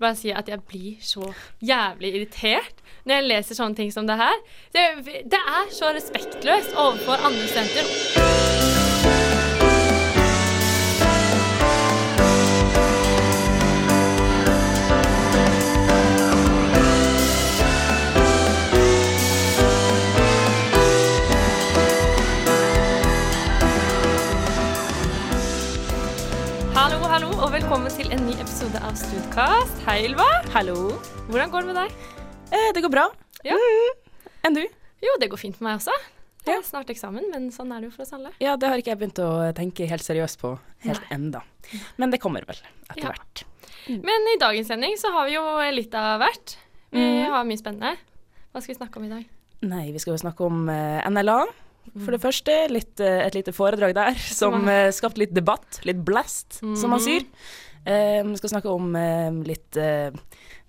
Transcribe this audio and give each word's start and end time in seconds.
bare 0.00 0.16
si 0.18 0.32
at 0.34 0.48
jeg 0.48 0.60
blir 0.68 0.98
så 1.00 1.32
jævlig 1.64 2.14
irritert 2.14 2.82
når 3.06 3.20
jeg 3.20 3.28
leser 3.30 3.58
sånne 3.60 3.78
ting 3.78 3.92
som 3.94 4.08
det 4.08 4.18
her. 4.18 4.42
Det, 4.74 4.88
det 5.30 5.40
er 5.40 5.72
så 5.74 5.94
respektløst 5.94 6.74
overfor 6.74 7.22
andre 7.28 7.48
studenter. 7.48 8.45
Velkommen 27.66 27.90
til 27.90 28.12
en 28.14 28.20
ny 28.22 28.30
episode 28.38 28.78
av 28.86 28.94
Studkast. 28.94 29.80
Hei, 29.82 30.04
Ylva. 30.06 30.22
Hallo. 30.54 31.00
Hvordan 31.26 31.50
går 31.50 31.64
det 31.64 31.70
med 31.72 31.78
deg? 31.80 31.94
Eh, 32.54 32.68
det 32.76 32.82
går 32.84 32.92
bra. 32.94 33.06
Ja. 33.42 33.56
Mhm. 33.58 34.28
Enn 34.46 34.54
du? 34.54 34.60
Jo, 35.02 35.14
det 35.18 35.26
går 35.32 35.40
fint 35.40 35.58
med 35.58 35.66
meg 35.66 35.80
også. 35.80 35.90
Det 36.44 36.54
Ja. 36.54 36.60
er 36.60 36.62
snart 36.62 36.86
eksamen, 36.86 37.28
men 37.32 37.50
sånn 37.50 37.74
er 37.74 37.80
det 37.80 37.90
jo 37.90 37.90
for 37.90 38.02
oss 38.02 38.12
alle. 38.12 38.30
Ja, 38.38 38.54
det 38.54 38.68
har 38.68 38.76
ikke 38.76 38.94
jeg 38.94 38.98
begynt 39.00 39.18
å 39.18 39.52
tenke 39.52 39.88
helt 39.88 40.02
seriøst 40.02 40.38
på 40.38 40.56
helt 40.84 41.02
enda. 41.10 41.42
Men 41.98 42.10
det 42.10 42.20
kommer 42.20 42.46
vel 42.46 42.54
etter 42.88 43.02
Ja. 43.02 43.10
hvert. 43.10 43.42
Men 43.88 44.28
i 44.30 44.38
dagens 44.38 44.68
sending 44.68 44.94
så 44.94 45.10
har 45.10 45.26
vi 45.26 45.34
jo 45.34 45.74
litt 45.74 45.92
av 45.92 46.20
hvert. 46.20 46.56
Vi 46.92 47.00
mm. 47.00 47.30
har 47.32 47.44
mye 47.44 47.58
spennende. 47.58 47.96
Hva 48.54 48.62
skal 48.62 48.76
vi 48.76 48.78
snakke 48.78 48.96
om 48.98 49.04
i 49.06 49.08
dag? 49.08 49.24
Nei, 49.62 49.90
vi 49.90 49.98
skal 49.98 50.12
jo 50.12 50.18
snakke 50.18 50.40
om 50.46 50.68
eh, 50.68 51.02
NLA. 51.10 51.48
For 51.94 52.10
det 52.16 52.20
første 52.22 52.56
litt, 52.70 53.00
eh, 53.00 53.26
et 53.26 53.34
lite 53.34 53.52
foredrag 53.52 53.94
der 53.94 54.14
som 54.40 54.64
uh, 54.66 54.72
eh, 54.72 54.90
skapte 54.92 55.18
litt 55.22 55.32
debatt, 55.34 55.80
litt 55.84 56.02
blast, 56.04 56.58
som 56.60 56.90
man 56.90 57.00
Mhm. 57.00 57.06
sier. 57.06 57.24
Vi 57.86 58.30
vi 58.32 58.36
skal 58.40 58.50
snakke 58.50 58.66
om 58.74 58.96
eh, 58.98 59.30
litt 59.46 59.76
uh, 59.78 60.10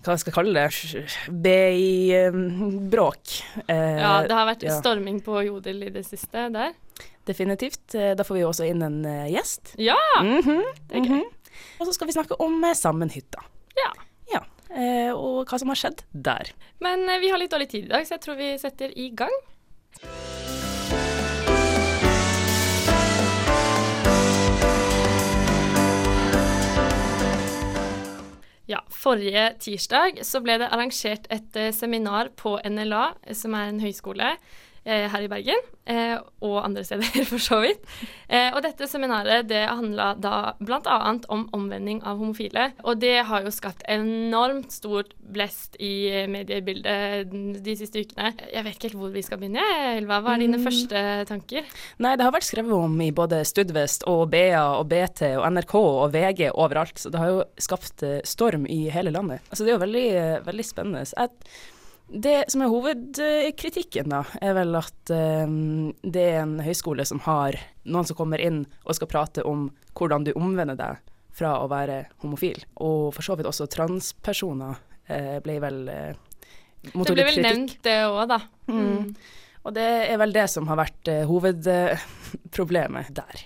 hva 0.05 0.13
skal 0.21 0.29
jeg 0.31 0.35
kalle 0.35 0.53
det, 0.53 0.69
BI-bråk. 1.87 3.43
Eh, 3.67 3.97
Ja, 3.99 4.21
det 4.27 4.31
har 4.37 4.45
vært 4.47 4.63
ja. 4.67 4.75
storming 4.79 5.19
på 5.25 5.39
Jodel 5.45 5.83
i 5.87 5.89
det 5.89 6.05
siste 6.05 6.45
der. 6.53 6.73
Definitivt. 7.25 7.95
Eh, 7.95 8.13
Da 8.15 8.23
får 8.23 8.35
vi 8.37 8.43
også 8.45 8.67
inn 8.69 8.81
en 8.85 8.99
eh, 9.05 9.27
gjest. 9.33 9.73
Ja! 9.81 9.97
Mhm, 10.21 10.61
Det 10.87 10.95
er 10.95 11.01
gøy. 11.01 11.23
mhm. 11.23 11.23
Og 11.81 11.87
så 11.87 11.93
skal 11.97 12.07
vi 12.07 12.13
snakke 12.13 12.37
om 12.39 12.63
eh, 12.63 12.73
Sammenhytta. 12.77 13.41
ja. 13.75 13.91
Ja, 14.29 14.41
eh, 14.75 15.11
og 15.15 15.47
hva 15.47 15.57
som 15.59 15.69
har 15.69 15.75
skjedd 15.79 16.01
der. 16.13 16.51
Men 16.79 17.07
eh, 17.09 17.19
vi 17.19 17.29
har 17.31 17.39
litt 17.39 17.51
dårlig 17.51 17.69
tid 17.71 17.85
i 17.85 17.87
dag, 17.87 18.03
så 18.05 18.17
jeg 18.17 18.21
tror 18.21 18.35
vi 18.37 18.57
setter 18.59 18.91
i 18.95 19.09
gang. 19.15 19.31
Ja, 28.67 28.81
forrige 28.91 29.53
tirsdag 29.63 30.19
så 30.27 30.41
ble 30.43 30.57
det 30.59 30.67
arrangert 30.67 31.27
et 31.31 31.55
eh, 31.55 31.71
seminar 31.71 32.33
på 32.35 32.57
NLA, 32.67 33.05
eh, 33.23 33.35
som 33.37 33.55
er 33.55 33.69
en 33.71 33.79
høyskole 33.79 34.33
her 35.11 35.23
i 35.25 35.27
Bergen, 35.31 35.59
eh, 35.85 36.15
og 36.41 36.57
andre 36.63 36.83
steder 36.87 37.25
for 37.31 37.41
så 37.43 37.59
vidt. 37.63 37.83
Eh, 38.29 38.49
og 38.55 38.61
dette 38.63 38.87
seminaret 38.87 39.47
det 39.49 39.65
handla 39.67 40.13
da 40.19 40.53
bl.a. 40.59 40.97
om 41.33 41.45
omvending 41.55 42.01
av 42.07 42.17
homofile. 42.21 42.69
Og 42.87 42.99
det 43.01 43.15
har 43.27 43.43
jo 43.45 43.51
skapt 43.53 43.83
enormt 43.91 44.71
stort 44.71 45.13
blest 45.19 45.75
i 45.83 45.91
eh, 46.11 46.27
mediebildet 46.31 47.31
de 47.65 47.75
siste 47.79 48.03
ukene. 48.05 48.33
Jeg 48.53 48.63
vet 48.65 48.75
ikke 48.77 48.89
helt 48.91 48.99
hvor 49.01 49.13
vi 49.15 49.23
skal 49.25 49.41
begynne. 49.41 49.63
Ylva, 49.99 50.21
hva 50.23 50.35
er 50.37 50.43
dine 50.45 50.57
Mm. 50.57 50.63
første 50.65 51.01
tanker? 51.29 51.67
Nei, 52.01 52.15
det 52.17 52.23
har 52.25 52.31
vært 52.33 52.47
skrevet 52.47 52.71
om 52.73 52.95
i 53.03 53.11
både 53.11 53.43
Studvest 53.45 54.03
og 54.09 54.29
BA 54.33 54.57
og 54.79 54.87
BT 54.89 55.23
og 55.37 55.45
NRK 55.53 55.75
og 55.77 56.11
VG 56.15 56.47
overalt, 56.53 56.97
så 56.97 57.11
det 57.13 57.19
har 57.21 57.29
jo 57.35 57.43
skapt 57.61 58.03
eh, 58.03 58.19
storm 58.27 58.65
i 58.69 58.87
hele 58.93 59.11
landet. 59.13 59.41
Altså 59.51 59.63
det 59.65 59.71
er 59.73 59.77
jo 59.77 59.83
veldig, 59.85 60.05
eh, 60.17 60.37
veldig 60.47 60.65
spennende. 60.65 61.05
Så 61.05 61.17
jeg, 61.19 61.29
det 62.07 62.45
som 62.51 62.63
er 62.63 62.71
hovedkritikken, 62.71 64.11
da, 64.13 64.21
er 64.41 64.55
vel 64.55 64.77
at 64.79 65.11
eh, 65.11 65.57
det 66.03 66.23
er 66.23 66.41
en 66.45 66.57
høyskole 66.63 67.05
som 67.07 67.19
har 67.25 67.57
noen 67.87 68.07
som 68.07 68.17
kommer 68.19 68.41
inn 68.43 68.63
og 68.85 68.95
skal 68.95 69.11
prate 69.11 69.43
om 69.47 69.67
hvordan 69.97 70.27
du 70.27 70.31
omvender 70.39 70.79
deg 70.79 71.01
fra 71.37 71.57
å 71.61 71.67
være 71.71 72.05
homofil. 72.23 72.63
Og 72.83 73.11
for 73.15 73.25
så 73.25 73.35
vidt 73.37 73.49
også 73.49 73.67
transpersoner 73.71 74.79
eh, 75.11 75.37
ble 75.43 75.59
vel 75.63 75.83
eh. 75.91 76.23
Det 76.87 77.11
ble 77.11 77.25
vel 77.25 77.41
nevnt, 77.43 77.73
det 77.83 77.97
òg, 78.05 78.29
da. 78.29 78.37
Mm. 78.71 79.11
Og 79.67 79.73
det 79.75 79.87
er 80.07 80.19
vel 80.21 80.31
det 80.31 80.45
som 80.51 80.69
har 80.69 80.79
vært 80.79 81.09
eh, 81.11 81.25
hovedproblemet 81.27 83.09
der. 83.17 83.41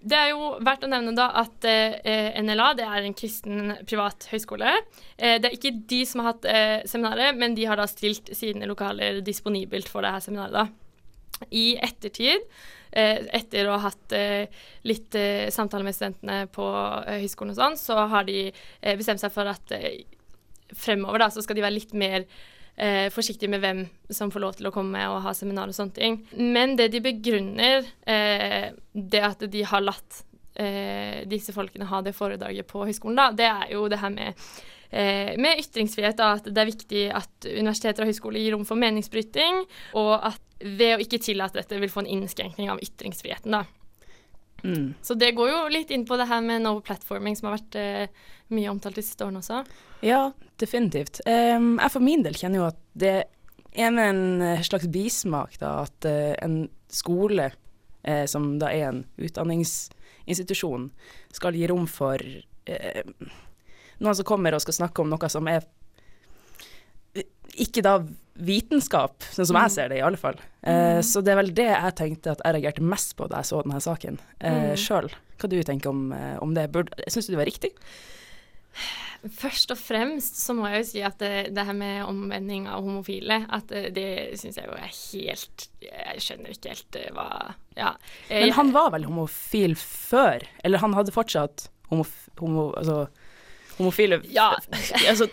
Det 0.00 0.16
er 0.16 0.30
jo 0.32 0.54
verdt 0.64 0.86
å 0.86 0.88
nevne 0.88 1.12
da 1.16 1.26
at 1.42 1.64
eh, 1.68 2.36
NLA 2.40 2.70
det 2.78 2.86
er 2.88 3.04
en 3.04 3.16
kristen 3.16 3.74
privat 3.84 4.30
høyskole. 4.30 4.72
Eh, 5.16 5.36
det 5.36 5.50
er 5.50 5.56
ikke 5.56 5.74
de 5.92 6.00
som 6.08 6.22
har 6.22 6.32
hatt 6.32 6.46
eh, 6.48 6.76
seminaret, 6.88 7.36
men 7.36 7.56
de 7.56 7.66
har 7.68 7.76
da 7.76 7.84
stilt 7.90 8.32
sine 8.36 8.68
lokaler 8.70 9.20
disponibelt 9.24 9.90
for 9.92 10.06
det 10.06 10.14
her 10.14 10.24
seminaret. 10.24 10.56
da. 10.56 11.46
I 11.52 11.74
ettertid, 11.80 12.46
eh, 12.92 13.26
etter 13.36 13.68
å 13.68 13.76
ha 13.76 13.90
hatt 13.90 14.16
eh, 14.16 14.48
litt 14.88 15.16
eh, 15.16 15.48
samtaler 15.52 15.86
med 15.86 15.96
studentene 15.96 16.40
på 16.52 16.66
høyskolen 17.20 17.54
og 17.54 17.60
sånn, 17.60 17.78
så 17.80 18.00
har 18.12 18.28
de 18.28 18.48
bestemt 18.96 19.22
seg 19.22 19.32
for 19.34 19.48
at 19.52 19.76
fremover 20.76 21.24
da, 21.24 21.30
så 21.32 21.44
skal 21.44 21.58
de 21.58 21.64
være 21.64 21.76
litt 21.76 21.94
mer 21.98 22.24
eh, 22.76 23.06
forsiktige 23.12 23.50
med 23.52 23.62
hvem 23.64 23.84
som 24.12 24.32
får 24.32 24.44
lov 24.44 24.58
til 24.58 24.70
å 24.70 24.74
komme 24.74 25.02
og 25.10 25.22
ha 25.24 25.34
seminar 25.36 25.70
og 25.70 25.76
sånne 25.76 25.96
ting. 25.96 26.18
Men 26.36 26.76
det 26.78 26.90
de 26.94 27.02
begrunner, 27.04 27.86
eh, 28.06 28.72
det 28.92 29.22
at 29.26 29.46
de 29.52 29.64
har 29.66 29.84
latt 29.84 30.22
eh, 30.54 31.22
disse 31.30 31.54
folkene 31.56 31.88
ha 31.90 32.02
det 32.04 32.16
foredraget 32.16 32.68
på 32.70 32.84
høyskolen, 32.86 33.18
da, 33.18 33.30
det 33.32 33.48
er 33.48 33.74
jo 33.74 33.86
det 33.90 34.00
her 34.02 34.14
med 34.14 34.34
eh, 34.90 35.34
med 35.40 35.62
ytringsfrihet, 35.62 36.18
da, 36.18 36.34
at 36.38 36.48
det 36.50 36.62
er 36.62 36.70
viktig 36.70 37.04
at 37.14 37.50
universiteter 37.50 38.04
og 38.04 38.12
høyskoler 38.12 38.42
gir 38.42 38.56
rom 38.56 38.66
for 38.68 38.80
meningsbryting, 38.80 39.64
og 39.98 40.14
at 40.32 40.40
ved 40.60 40.96
å 40.96 41.02
ikke 41.02 41.22
tillate 41.22 41.60
dette 41.60 41.78
vil 41.80 41.92
få 41.92 42.04
en 42.04 42.14
innskrenkning 42.18 42.72
av 42.72 42.82
ytringsfriheten. 42.84 43.54
da. 43.54 43.64
Mm. 44.62 44.94
Så 45.02 45.16
det 45.18 45.32
går 45.38 45.50
jo 45.50 45.60
litt 45.72 45.90
inn 45.94 46.06
på 46.08 46.18
det 46.20 46.28
her 46.30 46.42
med 46.44 46.64
no 46.64 46.76
platforming, 46.84 47.36
som 47.38 47.50
har 47.50 47.58
vært 47.58 47.78
eh, 47.80 48.28
mye 48.54 48.70
omtalt 48.72 48.98
de 48.98 49.04
siste 49.06 49.26
årene 49.26 49.42
også. 49.42 49.62
Ja, 50.04 50.30
definitivt. 50.60 51.22
Um, 51.26 51.76
jeg 51.80 51.94
for 51.94 52.04
min 52.04 52.24
del 52.26 52.38
kjenner 52.38 52.62
jo 52.62 52.68
at 52.70 52.80
det 52.98 53.16
er 53.70 53.92
med 53.94 54.12
en 54.12 54.44
eh, 54.44 54.64
slags 54.66 54.88
bismak, 54.90 55.58
da, 55.60 55.84
at 55.86 56.08
uh, 56.08 56.34
en 56.42 56.64
skole 56.90 57.50
uh, 57.52 58.24
som 58.30 58.52
da 58.60 58.72
er 58.74 58.88
en 58.88 59.04
utdanningsinstitusjon, 59.20 60.90
skal 61.36 61.58
gi 61.58 61.68
rom 61.70 61.86
for 61.90 62.18
uh, 62.18 63.30
noen 64.00 64.16
som 64.16 64.26
kommer 64.26 64.56
og 64.56 64.64
skal 64.64 64.80
snakke 64.82 65.04
om 65.04 65.12
noe 65.12 65.30
som 65.32 65.48
er 65.50 65.66
ikke 67.58 67.82
da 67.82 67.98
vitenskap, 68.40 69.20
sånn 69.34 69.46
som 69.46 69.56
jeg 69.60 69.70
ser 69.74 69.88
det 69.92 69.98
i 69.98 70.04
alle 70.06 70.16
fall. 70.16 70.38
Eh, 70.62 71.00
Så 71.04 71.20
det 71.22 71.32
er 71.34 71.36
vel 71.42 71.52
det 71.52 71.66
jeg 71.68 71.94
tenkte 71.98 72.30
at 72.32 72.40
jeg 72.44 72.54
reagerte 72.56 72.82
mest 72.82 73.16
på 73.16 73.28
da 73.28 73.36
jeg 73.42 73.50
så 73.50 73.62
denne 73.62 73.80
saken 73.84 74.18
eh, 74.40 74.70
Mm. 74.72 74.76
sjøl. 74.76 75.10
Hva 75.40 75.48
du 75.48 75.62
tenker 75.62 75.88
om, 75.90 76.12
eh, 76.12 76.38
om 76.40 76.54
det? 76.54 76.70
Syns 77.08 77.26
du 77.26 77.32
det 77.32 77.38
var 77.40 77.46
riktig? 77.50 77.72
Først 79.36 79.70
og 79.74 79.76
fremst 79.76 80.38
så 80.40 80.54
må 80.56 80.64
jeg 80.70 80.80
jo 80.80 80.86
si 80.88 81.00
at 81.04 81.18
det, 81.20 81.50
det 81.52 81.64
her 81.68 81.76
med 81.76 82.06
omvending 82.08 82.66
av 82.72 82.80
homofile, 82.86 83.42
at 83.52 83.66
det, 83.68 83.90
det 83.92 84.06
syns 84.40 84.56
jeg 84.56 84.64
jo 84.70 84.72
er 84.78 84.88
helt 84.88 85.66
Jeg 85.84 86.22
skjønner 86.24 86.54
ikke 86.54 86.72
helt 86.72 86.96
eh, 86.96 87.10
hva 87.12 87.26
Ja. 87.76 87.90
Eh, 88.30 88.46
Men 88.46 88.54
han 88.56 88.72
var 88.72 88.88
vel 88.94 89.04
homofil 89.04 89.76
før? 89.76 90.46
Eller 90.64 90.78
han 90.80 90.94
hadde 90.96 91.12
fortsatt 91.12 91.68
homof 91.90 92.14
homo, 92.40 92.70
altså, 92.80 93.08
homofile 93.76 94.22
Ja. 94.32 94.54
altså, 95.04 95.28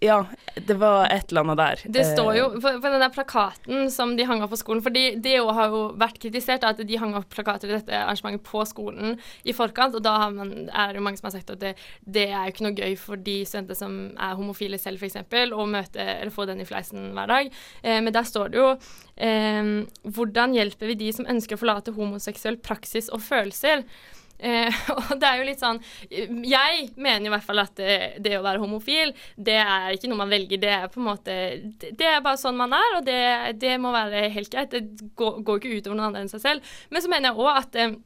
ja, 0.00 0.24
det 0.54 0.74
var 0.80 1.06
et 1.12 1.30
eller 1.30 1.44
annet 1.44 1.60
der. 1.60 1.82
Det 1.96 2.04
står 2.12 2.32
jo 2.36 2.50
Eh, 2.50 2.60
på, 2.60 2.80
på 2.80 2.88
den 2.88 3.02
der 3.02 3.12
plakaten 3.12 3.90
som 3.90 4.14
de 4.16 4.24
hang 4.24 4.42
opp 4.42 4.52
på 4.54 4.58
skolen, 4.60 4.82
for 4.82 4.94
det 4.94 5.34
har 5.36 5.72
jo 5.72 5.82
vært 6.00 6.20
kritisert 6.22 6.64
at 6.66 6.80
de 6.86 6.98
hang 7.00 7.14
opp 7.18 7.28
plakater 7.32 7.70
i 7.70 7.76
dette 7.76 7.96
arrangementet 7.96 8.44
på 8.46 8.64
skolen 8.68 9.18
i 9.44 9.54
forkant, 9.56 9.96
og 9.96 10.04
da 10.04 10.16
har 10.24 10.34
man, 10.34 10.68
er 10.68 10.92
det 10.92 11.00
jo 11.00 11.04
mange 11.06 11.20
som 11.20 11.30
har 11.30 11.36
sagt 11.36 11.52
at 11.54 11.62
det, 11.62 11.74
det 12.04 12.28
er 12.30 12.48
jo 12.48 12.54
ikke 12.54 12.66
noe 12.66 12.78
gøy 12.78 12.96
for 13.00 13.20
de 13.20 13.40
studenter 13.48 13.78
som 13.78 13.98
er 14.16 14.38
homofile 14.38 14.80
selv, 14.80 15.00
f.eks., 15.00 15.20
å 15.50 15.66
møte 15.68 16.00
eller 16.00 16.32
få 16.34 16.46
den 16.48 16.62
i 16.62 16.68
fleisen 16.68 17.10
hver 17.16 17.30
dag. 17.30 17.50
Eh, 17.82 18.00
men 18.00 18.14
der 18.14 18.28
står 18.28 18.52
det 18.52 18.60
jo 18.60 18.70
eh, 19.16 19.74
hvordan 20.16 20.56
hjelper 20.56 20.92
vi 20.92 20.98
de 21.04 21.12
som 21.16 21.28
ønsker 21.28 21.58
å 21.58 21.62
forlate 21.62 21.94
homoseksuell 21.96 22.60
praksis 22.64 23.10
og 23.12 23.22
følelser? 23.24 23.84
Eh, 24.40 24.82
og 24.96 25.14
det 25.20 25.28
er 25.28 25.36
jo 25.36 25.46
litt 25.50 25.60
sånn 25.60 25.76
Jeg 26.08 26.86
mener 26.96 27.26
i 27.28 27.32
hvert 27.34 27.44
fall 27.44 27.60
at 27.60 27.74
det, 27.76 27.96
det 28.24 28.38
å 28.38 28.44
være 28.44 28.62
homofil, 28.62 29.12
det 29.36 29.58
er 29.60 29.92
ikke 29.94 30.08
noe 30.10 30.22
man 30.22 30.32
velger. 30.32 30.60
Det 30.62 30.70
er 30.76 30.86
på 30.92 31.02
en 31.02 31.08
måte 31.10 31.38
det 31.80 32.06
er 32.08 32.22
bare 32.24 32.40
sånn 32.40 32.58
man 32.58 32.74
er, 32.76 32.98
og 32.98 33.06
det, 33.06 33.22
det 33.60 33.76
må 33.82 33.92
være 33.94 34.28
helt 34.34 34.52
greit. 34.52 34.72
Det 34.72 35.10
går, 35.18 35.42
går 35.46 35.60
ikke 35.60 35.80
utover 35.80 35.98
noen 35.98 36.10
andre 36.10 36.24
enn 36.24 36.32
seg 36.32 36.44
selv. 36.44 36.78
Men 36.90 37.04
så 37.04 37.12
mener 37.12 37.30
jeg 37.30 37.44
òg 37.44 37.60
at 37.60 37.80
eh, 37.80 37.98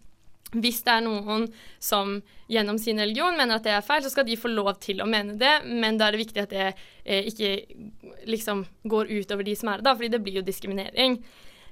hvis 0.55 0.83
det 0.87 0.93
er 0.93 1.05
noen 1.05 1.47
som 1.83 2.19
gjennom 2.51 2.79
sin 2.79 3.01
religion 3.01 3.37
mener 3.39 3.59
at 3.59 3.67
det 3.67 3.73
er 3.75 3.87
feil, 3.87 4.05
så 4.05 4.13
skal 4.13 4.27
de 4.29 4.39
få 4.39 4.51
lov 4.53 4.75
til 4.83 5.03
å 5.03 5.09
mene 5.11 5.39
det, 5.41 5.55
men 5.67 5.99
da 5.99 6.09
er 6.09 6.15
det 6.15 6.23
viktig 6.25 6.43
at 6.45 6.53
det 6.53 6.67
eh, 6.71 7.27
ikke 7.31 8.27
liksom 8.31 8.65
går 8.91 9.11
utover 9.11 9.47
de 9.47 9.57
som 9.59 9.73
er 9.73 9.81
det, 9.81 9.89
da, 9.89 9.97
fordi 9.97 10.13
det 10.15 10.23
blir 10.25 10.41
jo 10.41 10.47
diskriminering. 10.47 11.19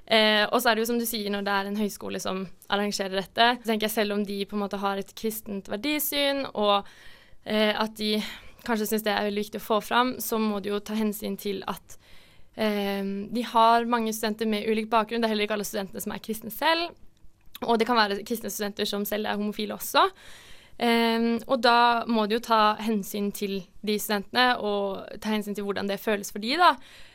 Eh, 0.05 0.43
og 0.49 0.59
så 0.59 0.69
er 0.69 0.75
det 0.75 0.83
jo 0.83 0.89
som 0.91 0.99
du 0.99 1.05
sier, 1.07 1.29
når 1.31 1.45
det 1.47 1.53
er 1.55 1.69
en 1.69 1.79
høyskole 1.79 2.19
som 2.19 2.43
arrangerer 2.67 3.15
dette, 3.21 3.49
så 3.61 3.69
tenker 3.69 3.87
jeg 3.87 3.95
selv 3.95 4.17
om 4.17 4.25
de 4.27 4.41
på 4.45 4.57
en 4.57 4.63
måte 4.65 4.79
har 4.81 4.99
et 4.99 5.13
kristent 5.15 5.69
verdisyn, 5.71 6.43
og 6.51 6.89
eh, 7.47 7.71
at 7.71 7.95
de 7.99 8.17
kanskje 8.67 8.89
syns 8.89 9.05
det 9.05 9.13
er 9.13 9.27
veldig 9.29 9.45
viktig 9.45 9.61
å 9.61 9.67
få 9.67 9.79
fram, 9.83 10.15
så 10.23 10.39
må 10.39 10.59
du 10.63 10.73
jo 10.73 10.81
ta 10.83 10.97
hensyn 10.99 11.37
til 11.39 11.63
at 11.71 11.97
eh, 12.55 13.03
de 13.03 13.47
har 13.53 13.87
mange 13.91 14.13
studenter 14.15 14.49
med 14.49 14.67
ulik 14.67 14.91
bakgrunn. 14.91 15.23
Det 15.23 15.29
er 15.29 15.35
heller 15.35 15.47
ikke 15.47 15.59
alle 15.59 15.67
studentene 15.67 16.03
som 16.03 16.15
er 16.15 16.23
kristne 16.23 16.51
selv. 16.53 16.91
Og 17.63 17.77
det 17.79 17.87
kan 17.87 17.99
være 17.99 18.23
kristne 18.27 18.51
studenter 18.51 18.87
som 18.89 19.05
selv 19.07 19.29
er 19.29 19.39
homofile 19.39 19.77
også. 19.77 20.09
Um, 20.73 21.37
og 21.45 21.59
da 21.61 22.03
må 22.09 22.25
du 22.25 22.39
jo 22.39 22.43
ta 22.43 22.73
hensyn 22.81 23.29
til 23.35 23.59
de 23.85 23.97
studentene, 24.01 24.55
og 24.57 25.05
ta 25.21 25.35
hensyn 25.35 25.53
til 25.55 25.67
hvordan 25.67 25.89
det 25.89 26.01
føles 26.01 26.33
for 26.33 26.41
de, 26.43 26.55
da. 26.57 26.73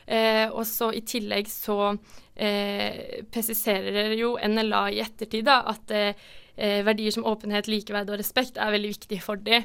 Uh, 0.09 0.47
og 0.55 0.65
så 0.65 0.89
i 0.95 1.03
tillegg 1.05 1.45
så 1.51 1.91
eh, 2.33 3.19
presiserer 3.29 4.15
jo 4.17 4.31
NLA 4.41 4.83
i 4.95 5.01
ettertid 5.03 5.45
da, 5.45 5.59
at 5.69 5.91
eh, 5.93 6.29
verdier 6.57 7.13
som 7.13 7.27
åpenhet, 7.29 7.69
likeverd 7.69 8.09
og 8.09 8.17
respekt 8.19 8.57
er 8.57 8.73
veldig 8.73 8.89
viktig 8.95 9.19
for 9.23 9.39
de. 9.39 9.61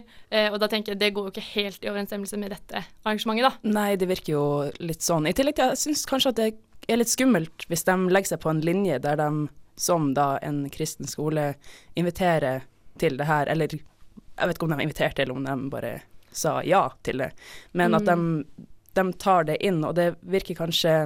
og 0.53 0.61
da 0.63 0.69
tenker 0.71 0.93
jeg 0.93 1.01
det 1.01 1.09
går 1.17 1.25
jo 1.27 1.33
ikke 1.33 1.47
helt 1.49 1.83
i 1.83 1.89
overensstemmelse 1.91 2.39
med 2.39 2.53
dette 2.55 2.85
arrangementet, 3.03 3.49
da. 3.49 3.73
Nei, 3.75 3.97
det 3.99 4.07
virker 4.07 4.37
jo 4.37 4.45
litt 4.79 5.03
sånn. 5.03 5.27
I 5.27 5.35
tillegg 5.35 5.57
til 5.59 5.73
jeg 5.73 5.81
syns 5.81 6.05
kanskje 6.07 6.31
at 6.31 6.39
det 6.39 6.47
er 6.87 7.01
litt 7.01 7.11
skummelt 7.11 7.67
hvis 7.67 7.83
de 7.89 7.97
legger 8.15 8.35
seg 8.35 8.45
på 8.45 8.53
en 8.53 8.63
linje 8.63 9.01
der 9.03 9.19
de 9.19 9.31
som 9.75 10.13
da 10.15 10.37
en 10.39 10.69
kristen 10.71 11.11
skole 11.11 11.55
inviterer 11.99 12.63
til 13.01 13.19
det 13.19 13.27
her, 13.27 13.51
eller 13.51 13.75
jeg 13.75 14.49
vet 14.49 14.57
ikke 14.57 14.69
om 14.69 14.77
de 14.77 14.87
inviterte, 14.87 15.25
eller 15.25 15.35
om 15.35 15.49
de 15.49 15.71
bare 15.73 15.97
sa 16.35 16.61
ja 16.67 16.87
til 17.03 17.23
det, 17.23 17.31
men 17.73 17.91
mm. 17.91 17.99
at 17.99 18.07
de, 18.11 18.69
de, 18.97 19.05
tar 19.21 19.49
det 19.51 19.61
inn, 19.65 19.83
og 19.87 19.95
det 19.99 20.15
virker 20.21 20.59
kanskje 20.59 20.97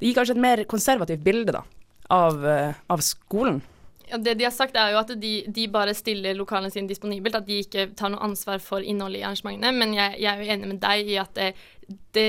Det 0.00 0.08
gir 0.08 0.16
kanskje 0.16 0.34
et 0.36 0.42
mer 0.42 0.64
konservativt 0.64 1.24
bilde, 1.24 1.52
da, 1.52 1.64
av, 2.08 2.40
uh, 2.40 2.78
av 2.88 3.02
skolen. 3.04 3.60
Ja, 4.10 4.18
det 4.18 4.38
de 4.40 4.46
har 4.46 4.54
sagt, 4.54 4.78
er 4.80 4.94
jo 4.94 5.00
at 5.02 5.12
de, 5.22 5.32
de, 5.46 5.66
bare 5.70 5.92
stiller 5.94 6.34
lokalene 6.34 6.72
sine 6.72 6.88
disponibelt, 6.90 7.36
at 7.36 7.46
de 7.46 7.60
ikke 7.62 7.90
tar 7.98 8.10
noe 8.10 8.24
ansvar 8.26 8.62
for 8.64 8.82
innholdet 8.82 9.20
i 9.20 9.26
arrangementene. 9.28 9.74
Men 9.76 9.92
jeg, 9.94 10.16
jeg 10.24 10.30
er 10.32 10.40
jo 10.40 10.54
enig 10.56 10.70
med 10.72 10.80
deg 10.82 11.12
i 11.12 11.18
at 11.20 11.36
det, 11.36 11.50
det 12.16 12.26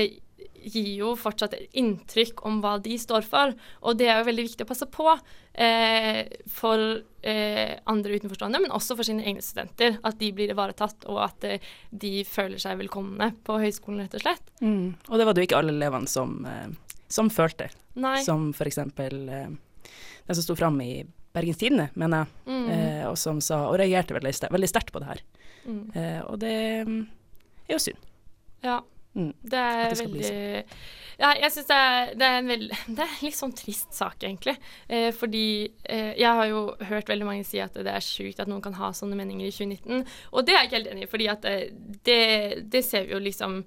gir 0.62 0.92
jo 1.00 1.14
fortsatt 1.18 1.56
inntrykk 1.72 2.44
om 2.46 2.60
hva 2.62 2.76
de 2.82 2.98
står 3.00 3.26
for, 3.26 3.56
og 3.82 3.98
det 3.98 4.10
er 4.10 4.20
jo 4.20 4.28
veldig 4.28 4.46
viktig 4.50 4.66
å 4.66 4.70
passe 4.70 4.86
på 4.92 5.08
eh, 5.54 6.26
for 6.50 6.82
eh, 7.22 7.78
andre 7.84 8.18
utenforstående, 8.18 8.60
men 8.62 8.74
også 8.74 8.96
for 8.98 9.06
sine 9.06 9.24
egne 9.24 9.44
studenter. 9.44 9.98
At 10.06 10.18
de 10.20 10.32
blir 10.34 10.52
ivaretatt, 10.52 11.06
og 11.10 11.22
at 11.26 11.46
eh, 11.48 11.72
de 11.90 12.22
føler 12.28 12.60
seg 12.62 12.80
velkomne 12.80 13.32
på 13.46 13.58
høyskolen, 13.62 14.04
rett 14.04 14.18
og 14.18 14.24
slett. 14.24 14.52
Mm. 14.62 14.94
Og 15.08 15.18
det 15.18 15.28
var 15.28 15.36
det 15.36 15.44
jo 15.44 15.50
ikke 15.50 15.62
alle 15.62 15.76
elevene 15.76 16.10
som, 16.10 16.38
eh, 16.48 17.00
som 17.12 17.30
følte. 17.32 17.70
Nei. 18.00 18.18
Som 18.24 18.50
f.eks. 18.56 18.80
Eh, 18.82 19.18
den 20.22 20.38
som 20.38 20.44
sto 20.44 20.56
fram 20.58 20.80
i 20.84 20.92
Bergens 21.32 21.60
Tidende, 21.60 21.88
mener 21.96 22.24
jeg, 22.24 22.52
mm. 22.52 22.64
Eh, 22.72 23.04
og 23.08 23.16
som 23.20 23.40
sa, 23.44 23.64
og 23.70 23.78
reagerte 23.80 24.16
veldig, 24.16 24.68
sterkt 24.70 24.92
på 24.92 25.02
det 25.02 25.14
her. 25.14 25.22
Mm. 25.62 25.92
og 26.26 26.40
det 26.42 26.56
mm, 26.88 27.02
er 27.68 27.76
jo 27.76 27.78
synd. 27.78 27.98
Ja. 28.66 28.80
Mm. 29.14 29.32
Det 29.44 29.58
er 29.60 29.90
det 29.92 29.98
veldig 30.00 30.28
Ja, 31.20 31.34
jeg 31.36 31.52
syns 31.52 31.66
det, 31.68 31.80
det, 32.16 32.28
er 32.28 32.38
en 32.38 32.48
veldig 32.48 32.78
Det 32.96 33.04
er 33.04 33.10
en 33.10 33.26
litt 33.26 33.36
sånn 33.36 33.52
trist 33.56 33.92
sak, 33.94 34.16
egentlig. 34.24 34.56
Eh, 34.88 35.10
fordi 35.14 35.44
eh, 35.84 36.14
jeg 36.16 36.38
har 36.38 36.48
jo 36.48 36.62
hørt 36.88 37.12
veldig 37.12 37.28
mange 37.28 37.44
si 37.46 37.60
at 37.62 37.76
det 37.76 37.92
er 37.92 38.04
sjukt 38.04 38.40
at 38.40 38.50
noen 38.50 38.64
kan 38.64 38.78
ha 38.80 38.92
sånne 38.96 39.18
meninger 39.18 39.50
i 39.50 39.52
2019, 39.52 40.06
og 40.32 40.48
det 40.48 40.56
er 40.56 40.62
jeg 40.62 40.70
ikke 40.70 40.78
helt 40.80 40.92
enig 40.94 41.06
i, 41.06 41.12
fordi 41.12 41.28
at 41.34 41.48
eh, 41.50 41.64
det, 42.08 42.22
det 42.72 42.84
ser 42.88 43.06
vi 43.06 43.16
jo 43.16 43.22
liksom 43.22 43.60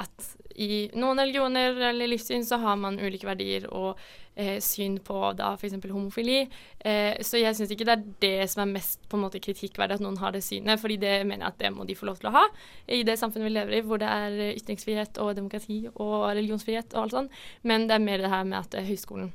at 0.00 0.30
i 0.54 0.88
noen 0.94 1.18
religioner 1.18 1.80
eller 1.90 2.08
livssyn 2.10 2.44
så 2.46 2.60
har 2.62 2.76
man 2.78 3.00
ulike 3.02 3.26
verdier 3.26 3.66
og 3.74 3.98
eh, 4.38 4.60
syn 4.62 5.00
på 5.02 5.32
da 5.34 5.52
f.eks. 5.58 5.74
homofili. 5.90 6.44
Eh, 6.78 7.18
så 7.26 7.40
jeg 7.40 7.56
syns 7.58 7.72
ikke 7.74 7.86
det 7.88 7.96
er 7.96 8.04
det 8.22 8.50
som 8.52 8.62
er 8.64 8.74
mest 8.76 9.08
på 9.10 9.18
en 9.18 9.24
måte 9.24 9.42
kritikkverdig, 9.42 9.98
at 9.98 10.04
noen 10.04 10.20
har 10.22 10.34
det 10.34 10.44
synet. 10.46 10.80
fordi 10.80 11.00
det 11.02 11.16
mener 11.26 11.46
jeg 11.46 11.54
at 11.54 11.58
det 11.64 11.72
må 11.74 11.86
de 11.88 11.98
få 11.98 12.06
lov 12.06 12.20
til 12.22 12.30
å 12.30 12.36
ha 12.38 12.44
i 12.86 13.02
det 13.06 13.18
samfunnet 13.18 13.48
vi 13.48 13.54
lever 13.56 13.78
i, 13.78 13.82
hvor 13.82 13.98
det 14.02 14.10
er 14.10 14.54
ytringsfrihet 14.54 15.18
og 15.18 15.34
demokrati 15.36 15.80
og 15.94 16.30
religionsfrihet 16.30 16.94
og 16.94 17.02
alt 17.02 17.18
sånt. 17.18 17.42
Men 17.62 17.88
det 17.88 17.98
er 17.98 18.06
mer 18.06 18.22
det 18.22 18.30
her 18.30 18.46
med 18.46 18.60
at 18.60 18.78
eh, 18.78 18.86
høyskolen 18.86 19.32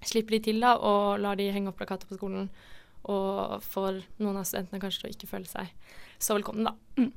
slipper 0.00 0.38
de 0.38 0.44
til 0.48 0.60
da, 0.62 0.76
og 0.78 1.20
lar 1.20 1.36
de 1.36 1.50
henge 1.52 1.72
opp 1.72 1.80
plakater 1.80 2.08
på 2.08 2.16
skolen. 2.16 2.48
Og 3.08 3.60
får 3.64 4.02
noen 4.18 4.40
av 4.40 4.46
studentene 4.48 4.80
kanskje 4.80 5.04
til 5.04 5.10
å 5.10 5.16
ikke 5.16 5.30
føle 5.30 5.48
seg 5.48 5.72
så 6.18 6.34
velkommen, 6.36 6.66
da. 6.66 6.74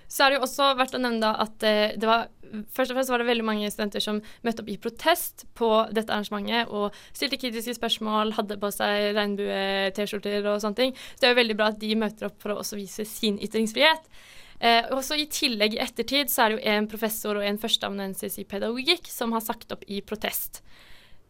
Så 0.07 0.23
er 0.23 0.31
det 0.31 0.37
jo 0.37 0.45
også 0.45 0.71
verdt 0.77 0.95
å 0.97 1.01
nevne 1.01 1.23
da 1.23 1.31
at 1.41 1.65
eh, 1.67 1.97
det 1.97 2.09
var 2.09 2.29
Først 2.51 2.91
og 2.91 2.97
fremst 2.97 3.07
var 3.13 3.21
det 3.21 3.29
veldig 3.29 3.45
mange 3.47 3.67
studenter 3.71 4.03
som 4.03 4.17
møtte 4.43 4.59
opp 4.59 4.67
i 4.67 4.73
protest 4.83 5.45
på 5.55 5.69
dette 5.95 6.11
arrangementet 6.11 6.67
og 6.75 6.97
stilte 7.15 7.37
kritiske 7.39 7.77
spørsmål, 7.77 8.33
hadde 8.35 8.57
på 8.59 8.67
seg 8.75 9.13
regnbue-T-skjorter 9.15 10.49
og 10.51 10.57
sånne 10.59 10.79
ting. 10.81 10.91
Så 11.13 11.21
det 11.21 11.29
er 11.29 11.31
jo 11.31 11.39
veldig 11.39 11.55
bra 11.61 11.69
at 11.71 11.79
de 11.79 11.93
møter 12.01 12.27
opp 12.27 12.43
for 12.43 12.51
å 12.51 12.57
også 12.59 12.75
vise 12.75 13.05
sin 13.07 13.39
ytringsfrihet. 13.39 14.11
Eh, 14.59 14.91
også 14.91 15.15
I 15.15 15.29
tillegg 15.31 15.77
i 15.77 15.81
ettertid 15.85 16.27
så 16.27 16.43
er 16.43 16.51
det 16.51 16.59
jo 16.59 16.75
en 16.75 16.91
professor 16.91 17.39
og 17.39 17.47
en 17.47 17.61
førsteamanuensis 17.61 18.35
i 18.43 18.49
pedagogikk 18.51 19.07
som 19.07 19.31
har 19.31 19.47
sagt 19.47 19.71
opp 19.71 19.87
i 19.87 20.03
protest. 20.03 20.59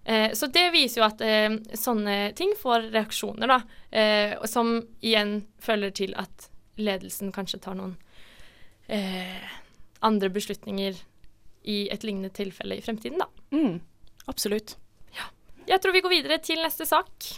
Eh, 0.03 0.31
så 0.33 0.49
det 0.49 0.71
viser 0.73 1.03
jo 1.03 1.07
at 1.07 1.21
eh, 1.21 1.53
sånne 1.77 2.31
ting 2.37 2.55
får 2.57 2.89
reaksjoner, 2.95 3.51
da. 3.51 3.61
Eh, 3.93 4.33
som 4.49 4.79
igjen 4.99 5.43
følger 5.61 5.93
til 6.01 6.17
at 6.19 6.50
ledelsen 6.77 7.31
kanskje 7.35 7.59
tar 7.63 7.77
noen 7.79 7.95
eh, 8.87 9.41
andre 10.01 10.29
beslutninger 10.33 10.97
i 11.63 11.77
et 11.93 12.03
lignende 12.07 12.31
tilfelle 12.33 12.77
i 12.77 12.83
fremtiden, 12.83 13.21
da. 13.21 13.27
Mm, 13.53 13.79
absolutt. 14.31 14.77
Ja. 15.17 15.29
Jeg 15.67 15.81
tror 15.81 15.93
vi 15.93 16.05
går 16.05 16.15
videre 16.17 16.41
til 16.41 16.63
neste 16.63 16.87
sak. 16.89 17.31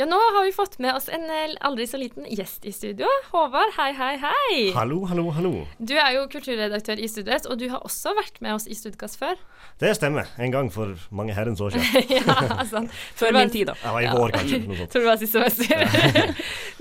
Ja, 0.00 0.06
nå 0.08 0.16
har 0.16 0.44
vi 0.44 0.52
fått 0.52 0.78
med 0.78 0.94
oss 0.96 1.10
en 1.12 1.26
eh, 1.28 1.50
aldri 1.60 1.84
så 1.86 1.98
liten 2.00 2.24
gjest 2.24 2.64
i 2.64 2.70
studio. 2.72 3.04
Håvard, 3.34 3.74
hei, 3.76 3.90
hei, 3.92 4.14
hei. 4.22 4.54
Hallo, 4.72 5.02
hallo, 5.10 5.26
hallo. 5.36 5.50
Du 5.76 5.92
er 5.92 6.14
jo 6.14 6.22
kulturredaktør 6.32 7.02
i 7.04 7.08
Studvest, 7.10 7.44
og 7.44 7.58
du 7.60 7.66
har 7.68 7.84
også 7.84 8.14
vært 8.16 8.38
med 8.40 8.54
oss 8.54 8.64
i 8.64 8.72
Studkast 8.78 9.18
før. 9.20 9.36
Det 9.82 9.90
stemmer. 9.98 10.30
En 10.40 10.54
gang 10.54 10.70
for 10.72 10.94
mange 11.12 11.36
herrens 11.36 11.60
år 11.60 11.76
siden. 11.76 12.14
ja, 12.16 12.64
sant. 12.70 12.96
Før 13.20 13.36
min 13.36 13.52
tid, 13.52 13.68
da. 13.68 13.76
Ja, 13.84 13.92
i 14.00 14.08
vår, 14.08 14.32
kanskje. 14.38 14.62
Noe 14.64 14.78
sånt. 14.78 14.94
Tror 14.94 15.04
det 15.04 15.10
var 15.10 15.20
siste 15.20 15.42
semester. 15.44 16.32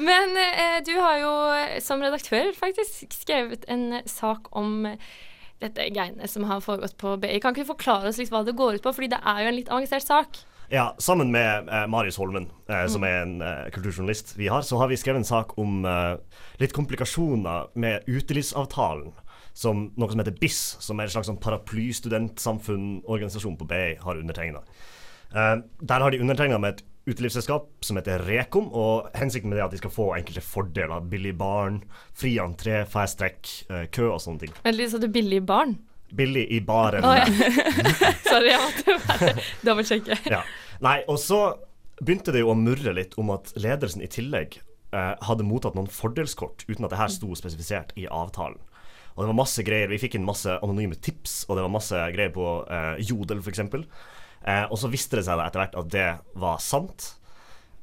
Men 0.09 0.39
eh, 0.39 0.77
du 0.87 0.95
har 0.95 1.19
jo 1.19 1.33
som 1.83 1.99
redaktør 2.05 2.53
faktisk 2.55 3.19
skrevet 3.19 3.67
en 3.67 3.99
sak 4.07 4.47
om 4.55 4.85
dette 5.59 5.89
greiene 5.91 6.31
som 6.31 6.47
har 6.47 6.63
foregått 6.63 6.95
på 6.95 7.17
BI. 7.19 7.35
Kan 7.43 7.51
ikke 7.51 7.67
du 7.67 7.73
forklare 7.73 8.13
oss 8.13 8.21
litt 8.23 8.31
hva 8.31 8.45
det 8.47 8.55
går 8.55 8.79
ut 8.79 8.87
på, 8.87 8.95
fordi 8.95 9.11
det 9.11 9.19
er 9.27 9.43
jo 9.43 9.51
en 9.51 9.59
litt 9.59 9.75
avansert 9.75 10.07
sak? 10.07 10.45
Ja, 10.69 10.95
sammen 11.01 11.31
med 11.31 11.69
eh, 11.69 11.87
Marius 11.87 12.17
Holmen, 12.21 12.45
eh, 12.69 12.85
som 12.93 13.03
er 13.03 13.23
en 13.23 13.41
eh, 13.41 13.69
kulturjournalist 13.73 14.35
vi 14.37 14.47
har, 14.53 14.61
så 14.61 14.77
har 14.77 14.87
vi 14.91 14.97
skrevet 15.01 15.17
en 15.23 15.25
sak 15.25 15.57
om 15.57 15.85
eh, 15.85 16.15
litt 16.61 16.73
komplikasjoner 16.77 17.67
med 17.73 18.03
utelivsavtalen. 18.05 19.13
Som 19.57 19.89
noe 19.97 20.09
som 20.11 20.19
heter 20.21 20.37
BIS, 20.39 20.77
som 20.79 20.99
er 21.01 21.05
en 21.09 21.13
slags 21.15 21.27
sånn 21.31 21.41
paraplystudentsamfunnorganisasjon 21.41 23.57
på 23.59 23.65
BI, 23.67 23.95
har 24.03 24.21
undertegna. 24.21 24.59
Eh, 25.33 25.55
der 25.81 26.01
har 26.05 26.11
de 26.13 26.21
undertegna 26.21 26.57
med 26.61 26.69
et 26.77 26.85
utelivsselskap 27.09 27.65
som 27.81 27.97
heter 27.97 28.21
Rekom, 28.29 28.69
og 28.69 29.09
hensikten 29.17 29.49
med 29.49 29.57
det 29.57 29.63
er 29.63 29.67
at 29.71 29.73
de 29.73 29.81
skal 29.81 29.97
få 29.97 30.13
enkelte 30.19 30.45
fordeler. 30.45 31.01
Billig 31.09 31.33
barn, 31.41 31.81
fri 32.13 32.37
entré, 32.37 32.85
fasttrack, 32.85 33.41
eh, 33.73 33.89
kø 33.89 34.13
og 34.13 34.21
sånne 34.21 34.45
ting. 34.45 34.53
Vent 34.61 34.77
litt, 34.77 34.93
sa 34.93 35.01
du 35.01 35.09
billig 35.09 35.41
barn? 35.49 35.81
billig 36.09 36.51
i 36.51 36.61
baren. 36.61 37.05
Oh, 37.05 37.17
ja. 37.17 37.25
Sorry, 38.29 38.49
jeg 38.49 38.61
måtte 38.63 38.95
bare 39.05 39.33
dobbeltsjekke. 39.65 40.17
ja. 40.31 40.41
Nei, 40.85 41.01
og 41.11 41.19
så 41.21 41.41
begynte 41.99 42.33
det 42.35 42.43
jo 42.43 42.53
å 42.53 42.57
murre 42.57 42.93
litt 42.95 43.17
om 43.19 43.31
at 43.35 43.51
ledelsen 43.59 44.03
i 44.05 44.09
tillegg 44.11 44.59
eh, 44.59 45.13
hadde 45.27 45.47
mottatt 45.47 45.75
noen 45.75 45.91
fordelskort 45.91 46.63
uten 46.69 46.87
at 46.87 46.93
det 46.93 47.01
her 47.01 47.11
sto 47.13 47.33
spesifisert 47.35 47.91
i 47.99 48.07
avtalen. 48.07 48.59
Og 49.15 49.23
det 49.25 49.31
var 49.33 49.39
masse 49.41 49.63
greier. 49.67 49.91
Vi 49.91 49.99
fikk 49.99 50.15
inn 50.15 50.27
masse 50.27 50.53
anonyme 50.63 50.95
tips, 50.95 51.43
og 51.49 51.57
det 51.57 51.65
var 51.65 51.73
masse 51.73 52.03
greier 52.15 52.31
på 52.31 52.47
eh, 52.71 53.01
Jodel 53.03 53.41
f.eks. 53.43 53.65
Eh, 53.67 54.65
og 54.69 54.77
så 54.79 54.91
viste 54.91 55.19
det 55.19 55.25
seg 55.27 55.41
etter 55.43 55.65
hvert 55.65 55.79
at 55.81 55.89
det 55.91 56.09
var 56.39 56.61
sant. 56.63 57.15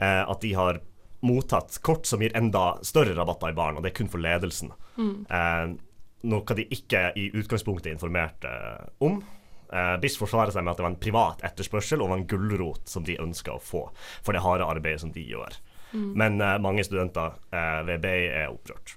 Eh, 0.01 0.23
at 0.25 0.41
de 0.41 0.55
har 0.57 0.81
mottatt 1.27 1.77
kort 1.85 2.09
som 2.09 2.23
gir 2.23 2.35
enda 2.37 2.77
større 2.87 3.17
rabatter 3.17 3.53
i 3.53 3.57
baren, 3.57 3.77
og 3.77 3.85
det 3.85 3.93
er 3.93 3.99
kun 3.99 4.13
for 4.13 4.23
ledelsen. 4.23 4.73
Mm. 4.97 5.17
Eh, 5.29 5.77
noe 6.33 6.57
de 6.59 6.67
ikke 6.73 7.11
i 7.21 7.29
utgangspunktet 7.37 7.93
informerte 7.93 8.53
om. 9.05 9.21
Uh, 9.77 10.01
BIS 10.01 10.15
forsvarer 10.17 10.55
seg 10.55 10.65
med 10.65 10.73
at 10.73 10.79
det 10.79 10.87
var 10.87 10.93
en 10.95 11.01
privat 11.01 11.43
etterspørsel 11.45 12.01
og 12.01 12.09
var 12.09 12.21
en 12.23 12.29
gulrot 12.31 12.87
som 12.89 13.05
de 13.05 13.19
ønska 13.21 13.59
å 13.59 13.61
få 13.61 13.83
for 14.25 14.33
det 14.33 14.41
harde 14.41 14.65
arbeidet 14.65 15.03
som 15.03 15.11
de 15.13 15.25
gjør. 15.27 15.59
Mm. 15.93 16.07
Men 16.17 16.39
uh, 16.41 16.55
mange 16.65 16.85
studenter 16.87 17.35
uh, 17.53 17.83
ved 17.85 18.01
BI 18.07 18.23
er 18.31 18.49
opprørt. 18.49 18.95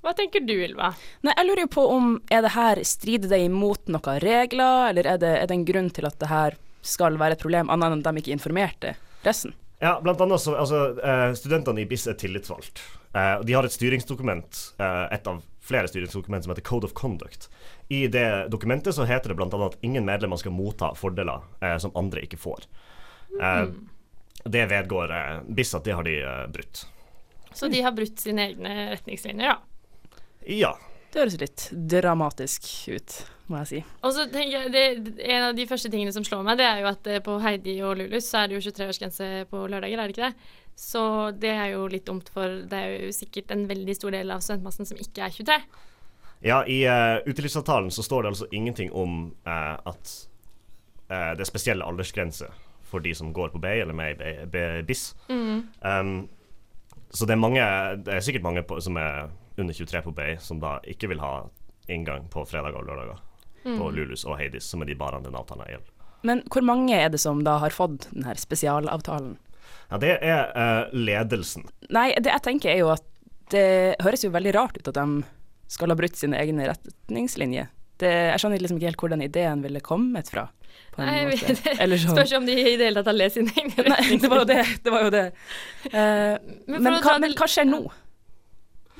Hva 0.00 0.14
tenker 0.16 0.40
du, 0.46 0.54
Ylva? 0.54 0.94
Nei, 1.26 1.34
jeg 1.34 1.48
lurer 1.48 1.64
jo 1.66 1.72
på 1.74 1.84
om 1.92 2.14
er 2.32 2.46
det 2.46 2.54
her 2.54 2.80
strider 2.88 3.32
det 3.34 3.42
imot 3.50 3.90
noen 3.90 4.20
regler, 4.22 4.92
eller 4.92 5.10
er 5.12 5.20
det, 5.20 5.32
er 5.42 5.50
det 5.50 5.58
en 5.58 5.66
grunn 5.68 5.90
til 5.92 6.08
at 6.08 6.16
det 6.22 6.30
her 6.30 6.56
skal 6.86 7.18
være 7.20 7.36
et 7.36 7.42
problem, 7.42 7.68
annet 7.74 7.90
enn 7.90 8.04
at 8.04 8.08
de 8.14 8.22
ikke 8.22 8.36
informerte 8.36 8.94
pressen? 9.24 9.52
Ja, 9.82 9.98
blant 10.00 10.22
annet 10.24 10.40
så, 10.40 10.54
altså, 10.56 10.78
Studentene 11.36 11.82
i 11.82 11.88
BIS 11.90 12.06
er 12.08 12.16
tillitsvalgt. 12.16 12.80
de 13.12 13.52
har 13.52 13.66
et 13.66 13.74
styringsdokument, 13.74 14.62
et 14.78 15.26
av 15.26 15.42
flere 15.66 15.90
styringsdokument 15.90 16.46
som 16.46 16.54
heter 16.54 16.64
Code 16.66 16.88
of 16.88 16.94
Conduct. 16.98 17.48
I 17.88 18.06
det 18.12 18.48
dokumentet 18.54 18.94
så 18.94 19.06
heter 19.08 19.32
det 19.32 19.38
bl.a. 19.38 19.50
at 19.66 19.78
ingen 19.86 20.06
medlemmer 20.06 20.40
skal 20.40 20.54
motta 20.54 20.92
fordeler 20.98 21.44
eh, 21.60 21.76
som 21.82 21.94
andre 21.98 22.24
ikke 22.26 22.40
får. 22.40 22.66
Eh, 23.40 23.68
det 24.46 24.66
vedgår 24.70 25.14
eh, 25.14 25.38
BIS 25.48 25.74
at 25.74 25.84
det 25.84 25.96
har 25.98 26.06
de 26.06 26.18
eh, 26.22 26.44
brutt. 26.54 26.86
Så 27.56 27.68
de 27.72 27.80
har 27.82 27.94
brutt 27.96 28.20
sine 28.20 28.50
egne 28.50 28.74
retningslinjer, 28.92 29.54
da. 29.54 30.20
Ja. 30.46 30.76
Det 31.12 31.22
høres 31.22 31.38
litt 31.40 31.62
dramatisk 31.72 32.66
ut, 32.92 33.14
må 33.48 33.62
jeg 33.62 33.68
si. 33.70 33.78
Og 34.04 34.12
så 34.12 34.26
tenker 34.28 34.66
jeg, 34.66 34.72
det, 34.74 35.14
En 35.24 35.48
av 35.48 35.56
de 35.56 35.64
første 35.68 35.90
tingene 35.90 36.12
som 36.12 36.26
slår 36.26 36.44
meg, 36.46 36.58
det 36.60 36.66
er 36.68 36.82
jo 36.82 36.90
at 36.90 37.08
eh, 37.10 37.22
på 37.24 37.38
Heidi 37.42 37.78
og 37.86 37.96
Lulus 38.00 38.28
så 38.28 38.42
er 38.42 38.50
det 38.50 38.58
jo 38.58 38.66
23-årsgrense 38.68 39.30
på 39.50 39.64
lørdager, 39.72 39.98
er 40.02 40.10
det 40.10 40.16
ikke 40.16 40.28
det? 40.28 40.52
Så 40.76 41.02
det 41.40 41.50
er 41.56 41.70
jo 41.72 41.86
litt 41.88 42.04
dumt, 42.04 42.28
for 42.32 42.60
det 42.68 42.78
er 42.78 43.06
jo 43.06 43.12
sikkert 43.16 43.52
en 43.54 43.64
veldig 43.68 43.94
stor 43.96 44.12
del 44.12 44.32
av 44.34 44.42
studentmassen 44.44 44.88
som 44.88 45.00
ikke 45.00 45.24
er 45.24 45.32
23. 45.32 45.56
Ja, 46.44 46.60
i 46.68 46.82
uh, 46.84 47.24
utelivsavtalen 47.24 47.88
så 47.90 48.04
står 48.04 48.22
det 48.22 48.32
altså 48.34 48.48
ingenting 48.52 48.92
om 48.92 49.30
uh, 49.48 49.76
at 49.88 50.12
uh, 51.08 51.32
det 51.32 51.40
er 51.40 51.48
spesielle 51.48 51.86
aldersgrenser 51.86 52.52
for 52.86 53.00
de 53.02 53.14
som 53.16 53.32
går 53.34 53.54
på 53.54 53.62
BI 53.64 53.80
eller 53.80 53.96
med 53.96 54.20
i 54.20 54.84
BIS. 54.86 55.08
Mm. 55.32 55.64
Um, 55.80 56.28
så 57.10 57.26
det 57.26 57.32
er 57.32 57.40
mange 57.40 57.62
Det 58.04 58.12
er 58.12 58.20
sikkert 58.20 58.44
mange 58.44 58.62
på, 58.62 58.76
som 58.80 58.98
er 59.00 59.30
under 59.56 59.74
23 59.74 60.02
på 60.04 60.12
BI, 60.12 60.36
som 60.38 60.60
da 60.60 60.76
ikke 60.84 61.08
vil 61.08 61.24
ha 61.24 61.46
inngang 61.88 62.28
på 62.28 62.44
fredager 62.44 62.82
og 62.82 62.90
lørdager 62.90 63.22
på 63.66 63.90
Lulus 63.90 64.24
og 64.28 64.36
Heidis, 64.38 64.68
som 64.68 64.82
er 64.82 64.90
de 64.90 64.94
barene 64.98 65.26
den 65.26 65.38
avtalen 65.38 65.66
gjelder. 65.66 65.92
Men 66.26 66.42
hvor 66.52 66.62
mange 66.62 66.94
er 66.94 67.08
det 67.10 67.20
som 67.22 67.42
da 67.46 67.56
har 67.62 67.74
fått 67.74 68.08
den 68.12 68.26
her 68.26 68.38
spesialavtalen? 68.38 69.36
Ja, 69.90 70.00
det 70.02 70.16
er 70.18 70.50
uh, 70.56 70.94
ledelsen. 70.96 71.66
Nei, 71.94 72.10
det 72.18 72.32
jeg 72.32 72.44
tenker 72.46 72.72
er 72.72 72.80
jo 72.82 72.92
at 72.94 73.04
det 73.54 73.94
høres 74.02 74.24
jo 74.26 74.32
veldig 74.34 74.52
rart 74.56 74.78
ut 74.80 74.88
at 74.90 74.96
de 74.98 75.22
skal 75.70 75.90
ha 75.92 75.96
brutt 75.98 76.18
sine 76.18 76.38
egne 76.38 76.66
retningslinjer. 76.72 77.68
Det, 77.96 78.10
jeg 78.10 78.40
skjønner 78.42 78.60
liksom 78.60 78.78
ikke 78.80 78.90
helt 78.90 79.02
hvor 79.02 79.12
den 79.14 79.22
ideen 79.24 79.62
ville 79.64 79.80
kommet 79.80 80.28
fra. 80.28 80.48
På 80.92 81.02
en 81.02 81.08
Nei, 81.08 81.36
sånn. 81.40 82.10
Spørs 82.10 82.34
om 82.36 82.48
de 82.48 82.56
i 82.58 82.74
det 82.76 82.90
hele 82.90 83.00
tatt 83.00 83.08
har 83.12 83.16
lest 83.16 83.38
sine 83.38 83.54
egne 83.56 83.86
Nei, 83.94 84.18
det 84.20 84.28
var 84.32 84.42
jo 84.42 84.48
det. 84.50 84.58
det, 84.84 84.92
var 84.92 85.06
jo 85.06 85.12
det. 85.14 85.22
Uh, 85.86 86.34
Men 86.66 86.82
men, 86.82 86.98
hva, 87.04 87.16
men 87.22 87.36
hva 87.38 87.48
skjer 87.50 87.68
nå 87.70 87.80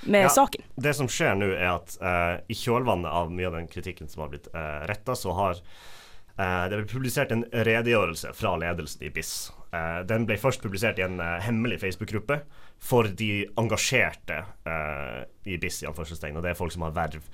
med 0.07 0.23
Ja. 0.29 0.31
saken? 0.33 0.65
Det 0.77 0.95
som 0.95 1.11
skjer 1.11 1.35
nå, 1.39 1.51
er 1.57 1.75
at 1.75 1.97
uh, 2.01 2.39
i 2.49 2.57
kjølvannet 2.57 3.11
av 3.11 3.33
mye 3.35 3.51
av 3.51 3.59
den 3.59 3.69
kritikken 3.71 4.09
som 4.09 4.25
har 4.25 4.33
blitt 4.33 4.49
uh, 4.55 4.87
retta, 4.89 5.17
så 5.19 5.35
har 5.37 5.59
uh, 5.59 6.65
det 6.71 6.79
blitt 6.81 6.93
publisert 6.95 7.35
en 7.35 7.45
redegjørelse 7.51 8.33
fra 8.39 8.55
ledelsen 8.61 9.03
i 9.09 9.11
BIS. 9.13 9.35
Eh, 9.75 10.01
den 10.07 10.27
ble 10.29 10.39
først 10.39 10.63
publisert 10.63 11.01
i 11.01 11.05
en 11.07 11.19
eh, 11.23 11.39
hemmelig 11.43 11.81
Facebook-gruppe 11.83 12.41
for 12.83 13.09
de 13.19 13.47
engasjerte 13.59 14.43
eh, 14.69 15.23
i 15.51 15.59
BIS, 15.61 15.83
i 15.83 15.89
anførselstegn. 15.91 16.39
Og 16.39 16.45
det 16.45 16.53
er 16.53 16.59
folk 16.59 16.75
som 16.75 16.87
har 16.87 16.95
verv 16.97 17.25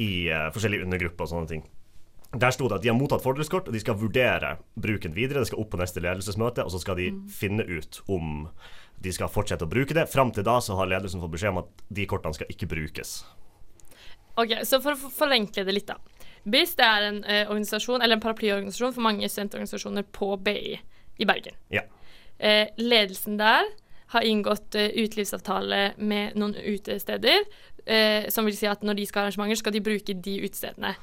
i 0.00 0.30
forskjellige 0.54 0.86
undergrupper 0.86 1.26
og 1.26 1.28
sånne 1.28 1.50
ting. 1.50 1.64
Der 2.30 2.54
sto 2.54 2.68
det 2.70 2.78
at 2.78 2.84
de 2.84 2.88
har 2.88 2.96
mottatt 2.96 3.24
fordelskort, 3.24 3.66
og 3.68 3.74
de 3.74 3.80
skal 3.82 3.98
vurdere 4.00 4.54
bruken 4.78 5.12
videre. 5.16 5.42
Det 5.42 5.50
skal 5.50 5.60
opp 5.60 5.72
på 5.74 5.80
neste 5.80 6.00
ledelsesmøte, 6.00 6.64
og 6.64 6.72
så 6.72 6.80
skal 6.80 6.96
de 6.96 7.10
finne 7.28 7.66
ut 7.66 7.98
om 8.08 8.46
de 9.02 9.12
skal 9.12 9.32
fortsette 9.32 9.66
å 9.66 9.70
bruke 9.70 9.96
det. 9.96 10.06
Fram 10.12 10.30
til 10.32 10.46
da 10.46 10.56
så 10.62 10.76
har 10.78 10.88
ledelsen 10.88 11.20
fått 11.20 11.34
beskjed 11.34 11.52
om 11.52 11.62
at 11.64 11.84
de 11.90 12.06
kortene 12.08 12.36
skal 12.36 12.48
ikke 12.52 12.70
brukes. 12.70 13.18
Ok, 14.40 14.54
så 14.64 14.80
For 14.80 14.94
å 14.94 15.12
forenkle 15.12 15.66
det 15.66 15.74
litt, 15.74 15.90
da. 15.90 15.98
BIS 16.48 16.78
det 16.78 16.86
er 16.86 17.08
en 17.10 17.20
eh, 17.24 17.42
organisasjon, 17.50 18.00
eller 18.00 18.16
en 18.16 18.22
paraplyorganisasjon 18.24 18.94
for 18.96 19.04
mange 19.04 19.28
studentorganisasjoner 19.28 20.06
på 20.16 20.30
BI 20.40 20.78
i 21.20 21.28
Bergen. 21.28 21.56
Ja. 21.72 21.84
Eh, 22.38 22.72
ledelsen 22.80 23.36
der 23.40 23.68
har 24.14 24.26
inngått 24.26 24.74
eh, 24.74 24.90
utelivsavtale 24.96 25.92
med 25.98 26.38
noen 26.40 26.56
utesteder. 26.56 27.44
Eh, 27.86 28.28
som 28.28 28.48
vil 28.48 28.56
si 28.56 28.68
at 28.68 28.82
når 28.84 28.98
de 28.98 29.06
skal 29.08 29.22
ha 29.22 29.28
arrangementer, 29.28 29.60
skal 29.60 29.74
de 29.76 29.84
bruke 29.84 30.14
de 30.14 30.34
utestedene. 30.44 30.94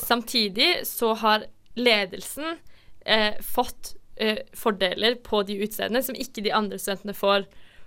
Samtidig 0.00 0.70
så 0.88 1.12
har 1.22 1.46
ledelsen 1.76 2.56
eh, 3.04 3.38
fått 3.44 3.94
eh, 4.16 4.42
fordeler 4.56 5.18
på 5.24 5.42
de 5.48 5.58
utestedene 5.62 6.02
som 6.04 6.18
ikke 6.18 6.44
de 6.44 6.54
andre 6.56 6.80
studentene 6.80 7.16
får. 7.16 7.46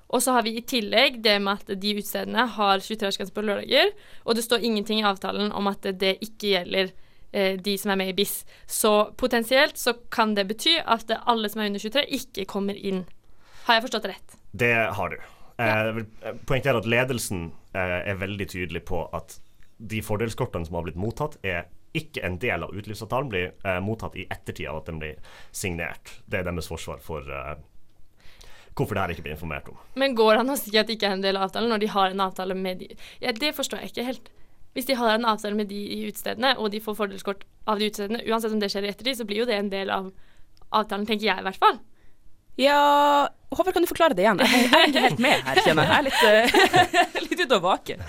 Og 0.10 0.24
så 0.26 0.34
har 0.34 0.46
vi 0.46 0.56
i 0.58 0.66
tillegg 0.66 1.20
det 1.26 1.38
med 1.44 1.62
at 1.62 1.82
de 1.82 1.94
utestedene 2.00 2.48
har 2.56 2.82
23-årsgrense 2.82 3.36
på 3.36 3.46
lørdager, 3.46 3.92
og 4.26 4.38
det 4.38 4.46
står 4.46 4.66
ingenting 4.66 5.04
i 5.04 5.06
avtalen 5.06 5.52
om 5.54 5.70
at 5.70 5.86
det 6.02 6.16
ikke 6.26 6.56
gjelder 6.56 6.94
de 7.32 7.74
som 7.78 7.92
er 7.94 8.00
med 8.00 8.10
i 8.10 8.16
BIS. 8.18 8.40
Så 8.66 9.12
potensielt 9.18 9.78
så 9.78 9.94
kan 10.10 10.32
det 10.34 10.48
bety 10.50 10.80
at 10.82 11.12
alle 11.30 11.50
som 11.52 11.62
er 11.62 11.70
under 11.70 11.84
23, 11.84 12.06
ikke 12.18 12.48
kommer 12.50 12.78
inn. 12.78 13.04
Har 13.68 13.78
jeg 13.78 13.86
forstått 13.86 14.08
det 14.08 14.16
rett? 14.16 14.40
Det 14.52 14.74
har 14.98 15.14
du. 15.14 15.20
Eh, 15.60 16.04
Poenget 16.48 16.66
vil 16.66 16.76
eh, 16.76 16.80
at 16.80 16.90
ledelsen 16.90 17.44
eh, 17.74 17.98
er 18.10 18.22
veldig 18.22 18.48
tydelig 18.50 18.86
på 18.88 19.04
at 19.14 19.40
de 19.78 20.02
fordelskortene 20.04 20.68
som 20.68 20.80
har 20.80 20.88
blitt 20.88 21.00
mottatt, 21.00 21.38
er 21.44 21.68
ikke 21.98 22.22
en 22.26 22.38
del 22.42 22.64
av 22.64 22.74
utelivsavtalen, 22.76 23.30
blir 23.32 23.52
eh, 23.66 23.80
mottatt 23.84 24.16
i 24.20 24.28
ettertid 24.30 24.70
av 24.70 24.82
at 24.82 24.90
den 24.92 25.02
blir 25.02 25.36
signert. 25.52 26.16
Det 26.26 26.40
er 26.40 26.48
deres 26.48 26.70
forsvar 26.72 27.02
for 27.04 27.28
eh, 27.28 27.56
hvorfor 28.78 28.96
det 28.96 29.04
her 29.04 29.14
ikke 29.14 29.26
blir 29.28 29.36
informert 29.36 29.70
om. 29.72 29.80
Men 30.00 30.16
går 30.16 30.36
det 30.36 30.44
an 30.46 30.54
å 30.54 30.60
si 30.60 30.74
at 30.80 30.88
det 30.88 30.98
ikke 30.98 31.10
er 31.12 31.18
en 31.18 31.26
del 31.26 31.40
av 31.40 31.50
avtalen 31.50 31.72
når 31.74 31.84
de 31.84 31.94
har 31.94 32.14
en 32.14 32.28
avtale 32.30 32.56
med 32.56 32.84
de 32.84 32.92
Ja, 33.20 33.34
det 33.36 33.56
forstår 33.58 33.84
jeg 33.84 33.94
ikke 33.94 34.08
helt. 34.12 34.30
Hvis 34.80 34.88
de 34.88 34.96
har 34.96 35.18
en 35.18 35.26
avtale 35.28 35.58
med 35.60 35.68
de 35.68 35.76
i 35.76 36.06
utestedene, 36.08 36.54
og 36.56 36.70
de 36.72 36.80
får 36.80 36.96
fordelskort 36.96 37.42
av 37.68 37.82
de 37.82 37.90
utestedene, 37.90 38.22
uansett 38.32 38.54
om 38.56 38.62
det 38.62 38.70
skjer 38.72 38.86
etter 38.88 39.10
de, 39.10 39.14
så 39.20 39.26
blir 39.28 39.42
jo 39.42 39.48
det 39.50 39.58
en 39.60 39.72
del 39.74 39.90
av 39.92 40.06
avtalen, 40.70 41.04
tenker 41.10 41.26
jeg 41.28 41.42
i 41.42 41.44
hvert 41.44 41.60
fall. 41.60 41.82
Ja, 42.60 42.78
Håvard, 43.52 43.74
kan 43.76 43.84
du 43.84 43.90
forklare 43.90 44.16
det 44.16 44.24
igjen? 44.24 44.40
Jeg 44.40 44.70
er 44.72 44.86
ikke 44.88 45.04
helt 45.04 45.20
med 45.26 45.44
her, 45.48 45.60
kjenner 45.66 45.84
jeg. 45.84 45.92
Jeg 45.92 45.98
er 45.98 46.06
litt, 46.08 46.22
uh, 47.12 47.24
litt 47.26 47.44
ute 47.44 47.58
og 47.58 47.66
vaker. 47.66 48.06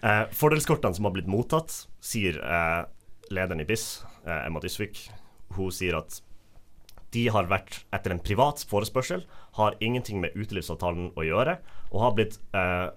Eh, 0.00 0.22
fordelskortene 0.40 0.96
som 0.96 1.08
har 1.10 1.14
blitt 1.18 1.28
mottatt, 1.28 1.76
sier 2.04 2.40
eh, 2.40 2.80
lederen 3.32 3.60
i 3.60 3.68
BIS, 3.68 3.84
eh, 4.24 4.46
Emma 4.46 4.64
Dysvik, 4.64 5.02
hun 5.58 5.72
sier 5.76 5.98
at 6.00 6.22
de 7.12 7.26
har 7.36 7.52
vært 7.52 7.82
etter 7.92 8.16
en 8.16 8.24
privat 8.24 8.64
forespørsel, 8.72 9.26
har 9.60 9.76
ingenting 9.84 10.24
med 10.24 10.32
utelivsavtalen 10.40 11.12
å 11.20 11.28
gjøre, 11.28 11.58
og 11.92 12.02
har 12.06 12.16
blitt 12.16 12.40
eh, 12.56 12.88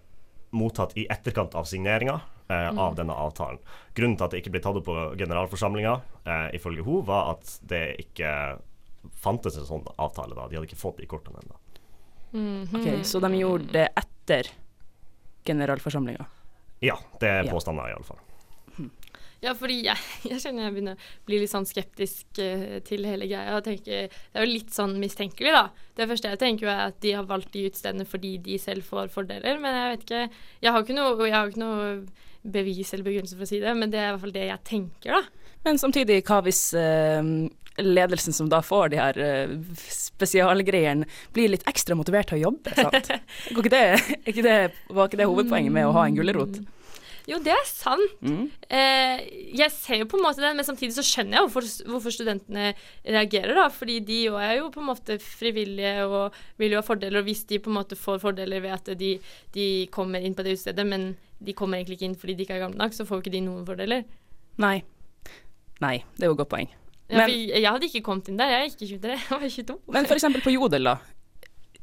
mottatt 0.55 0.95
i 0.95 1.09
etterkant 1.11 1.59
av 1.59 1.67
signeringa 1.67 2.21
eh, 2.49 2.69
av 2.79 2.95
denne 2.95 3.13
avtalen. 3.13 3.59
Grunnen 3.95 4.17
til 4.17 4.25
at 4.27 4.31
det 4.35 4.41
ikke 4.43 4.53
ble 4.55 4.61
tatt 4.63 4.79
opp 4.79 4.85
på 4.87 4.97
generalforsamlinga, 5.19 5.95
eh, 6.25 6.47
ifølge 6.59 6.83
hun, 6.85 7.03
var 7.05 7.33
at 7.35 7.59
det 7.67 7.83
ikke 8.05 8.31
fantes 9.23 9.57
en 9.57 9.65
sånn 9.69 9.85
avtale 9.97 10.35
da. 10.35 10.47
De 10.47 10.57
hadde 10.59 10.67
ikke 10.69 10.79
fått 10.79 10.97
de 11.01 11.07
kortene 11.07 11.39
ennå. 11.43 11.57
Ok, 12.75 12.87
Så 13.07 13.19
de 13.23 13.29
gjorde 13.39 13.71
det 13.71 13.87
etter 13.97 14.49
generalforsamlinga? 15.47 16.25
Ja, 16.83 16.97
det 17.19 17.29
er 17.29 17.43
Ja. 17.45 17.51
påstander 17.53 17.89
iallfall. 17.89 18.19
Ja, 19.39 19.53
fordi 19.53 19.83
jeg, 19.85 19.97
jeg 20.25 20.39
kjenner 20.41 20.63
jeg 20.65 20.73
begynner 20.73 20.95
å 20.97 21.25
bli 21.29 21.37
litt 21.43 21.51
sånn 21.51 21.65
skeptisk 21.69 22.39
uh, 22.41 22.79
til 22.81 23.05
hele 23.05 23.27
greia. 23.29 23.53
og 23.55 23.63
tenker, 23.67 24.07
Det 24.09 24.33
er 24.33 24.45
jo 24.47 24.49
litt 24.51 24.73
sånn 24.73 24.95
mistenkelig, 24.97 25.51
da. 25.53 25.69
Det 25.95 26.07
første 26.09 26.31
jeg 26.31 26.39
tenker 26.41 26.65
jo 26.65 26.71
er 26.73 26.87
at 26.87 26.99
de 27.05 27.11
har 27.13 27.23
valgt 27.29 27.51
de 27.53 27.67
utstedene 27.69 28.05
fordi 28.09 28.37
de 28.41 28.57
selv 28.57 28.81
får 28.89 29.11
fordeler, 29.13 29.59
men 29.61 29.75
jeg 29.77 29.91
vet 29.93 30.05
ikke 30.07 30.23
Jeg 30.65 30.71
har 30.73 30.81
ikke 30.83 30.97
noe, 30.97 31.27
jeg 31.27 31.35
har 31.37 31.51
ikke 31.53 31.61
noe 31.61 32.07
bevis 32.53 32.93
eller 32.93 33.07
begrunnelse 33.07 33.37
for 33.37 33.47
å 33.47 33.49
si 33.49 33.61
det, 33.63 33.73
men 33.77 33.93
det 33.93 34.01
er 34.01 34.09
i 34.09 34.15
hvert 34.15 34.25
fall 34.25 34.35
det 34.35 34.49
jeg 34.49 34.63
tenker, 34.67 35.17
da. 35.17 35.53
Men 35.67 35.79
samtidig, 35.81 36.21
hva 36.27 36.39
hvis 36.45 36.61
eh, 36.77 37.31
ledelsen 37.83 38.35
som 38.35 38.49
da 38.51 38.61
får 38.63 38.93
de 38.93 39.01
her 39.01 39.19
eh, 39.21 39.53
spesialgreiene, 39.91 41.07
blir 41.35 41.51
litt 41.53 41.67
ekstra 41.69 41.97
motivert 41.97 42.31
til 42.31 42.39
å 42.39 42.43
jobbe? 42.47 42.73
sant? 42.77 43.11
Går 43.53 43.67
ikke 43.67 43.73
det, 43.73 44.17
ikke 44.23 44.45
det, 44.45 44.57
var 44.89 45.09
ikke 45.09 45.21
det 45.21 45.29
hovedpoenget 45.29 45.75
med 45.75 45.89
å 45.89 45.95
ha 45.97 46.07
en 46.07 46.17
gulrot? 46.17 46.61
Jo, 47.27 47.37
det 47.43 47.51
er 47.51 47.65
sant. 47.67 48.13
Mm. 48.23 48.45
Eh, 48.71 49.21
jeg 49.59 49.71
ser 49.75 49.99
jo 49.99 50.05
på 50.07 50.15
en 50.15 50.23
måte 50.23 50.39
den, 50.39 50.55
men 50.55 50.63
samtidig 50.63 50.95
så 50.95 51.03
skjønner 51.03 51.35
jeg 51.35 51.43
hvorfor, 51.43 51.65
hvorfor 51.91 52.13
studentene 52.15 52.69
reagerer, 53.03 53.51
da. 53.57 53.65
Fordi 53.73 53.97
de 54.07 54.19
òg 54.31 54.37
er 54.45 54.53
jo 54.61 54.69
på 54.71 54.79
en 54.79 54.87
måte 54.87 55.17
frivillige 55.19 56.05
og 56.07 56.37
vil 56.61 56.71
jo 56.77 56.79
ha 56.79 56.85
fordeler. 56.87 57.19
Og 57.19 57.27
hvis 57.27 57.43
de 57.49 57.59
på 57.59 57.67
en 57.73 57.75
måte 57.81 57.97
får 57.99 58.21
fordeler 58.23 58.63
ved 58.63 58.77
at 58.77 58.91
de, 59.01 59.17
de 59.57 59.65
kommer 59.91 60.23
inn 60.23 60.37
på 60.37 60.45
det 60.47 60.55
utestedet, 60.55 60.87
men 60.87 61.09
de 61.43 61.53
kommer 61.57 61.81
egentlig 61.81 61.99
ikke 61.99 62.07
inn 62.13 62.15
fordi 62.17 62.37
de 62.37 62.45
ikke 62.47 62.55
er 62.57 62.63
gamle 62.63 62.79
nok, 62.79 62.95
så 62.95 63.05
får 63.05 63.19
jo 63.19 63.25
ikke 63.25 63.35
de 63.35 63.43
noen 63.49 63.67
fordeler. 63.67 64.07
Nei. 64.63 64.77
Nei, 65.83 65.97
det 66.15 66.25
er 66.25 66.31
jo 66.31 66.37
et 66.37 66.41
godt 66.45 66.53
poeng. 66.55 66.71
Ja, 67.07 67.17
Men- 67.19 67.27
for 67.27 67.35
jeg, 67.35 67.67
hadde 67.67 67.87
ikke 67.91 68.03
kommet 68.07 68.29
inn 68.31 68.39
der. 68.39 68.53
Jeg 68.55 68.61
er 68.61 68.71
ikke 68.71 68.87
23, 68.87 69.19
jeg 69.19 69.29
var 69.29 69.49
22. 69.51 69.77
Men 69.99 70.09
eksempel 70.15 70.43
på 70.47 70.55
Jodel, 70.55 70.89
da. 70.93 70.95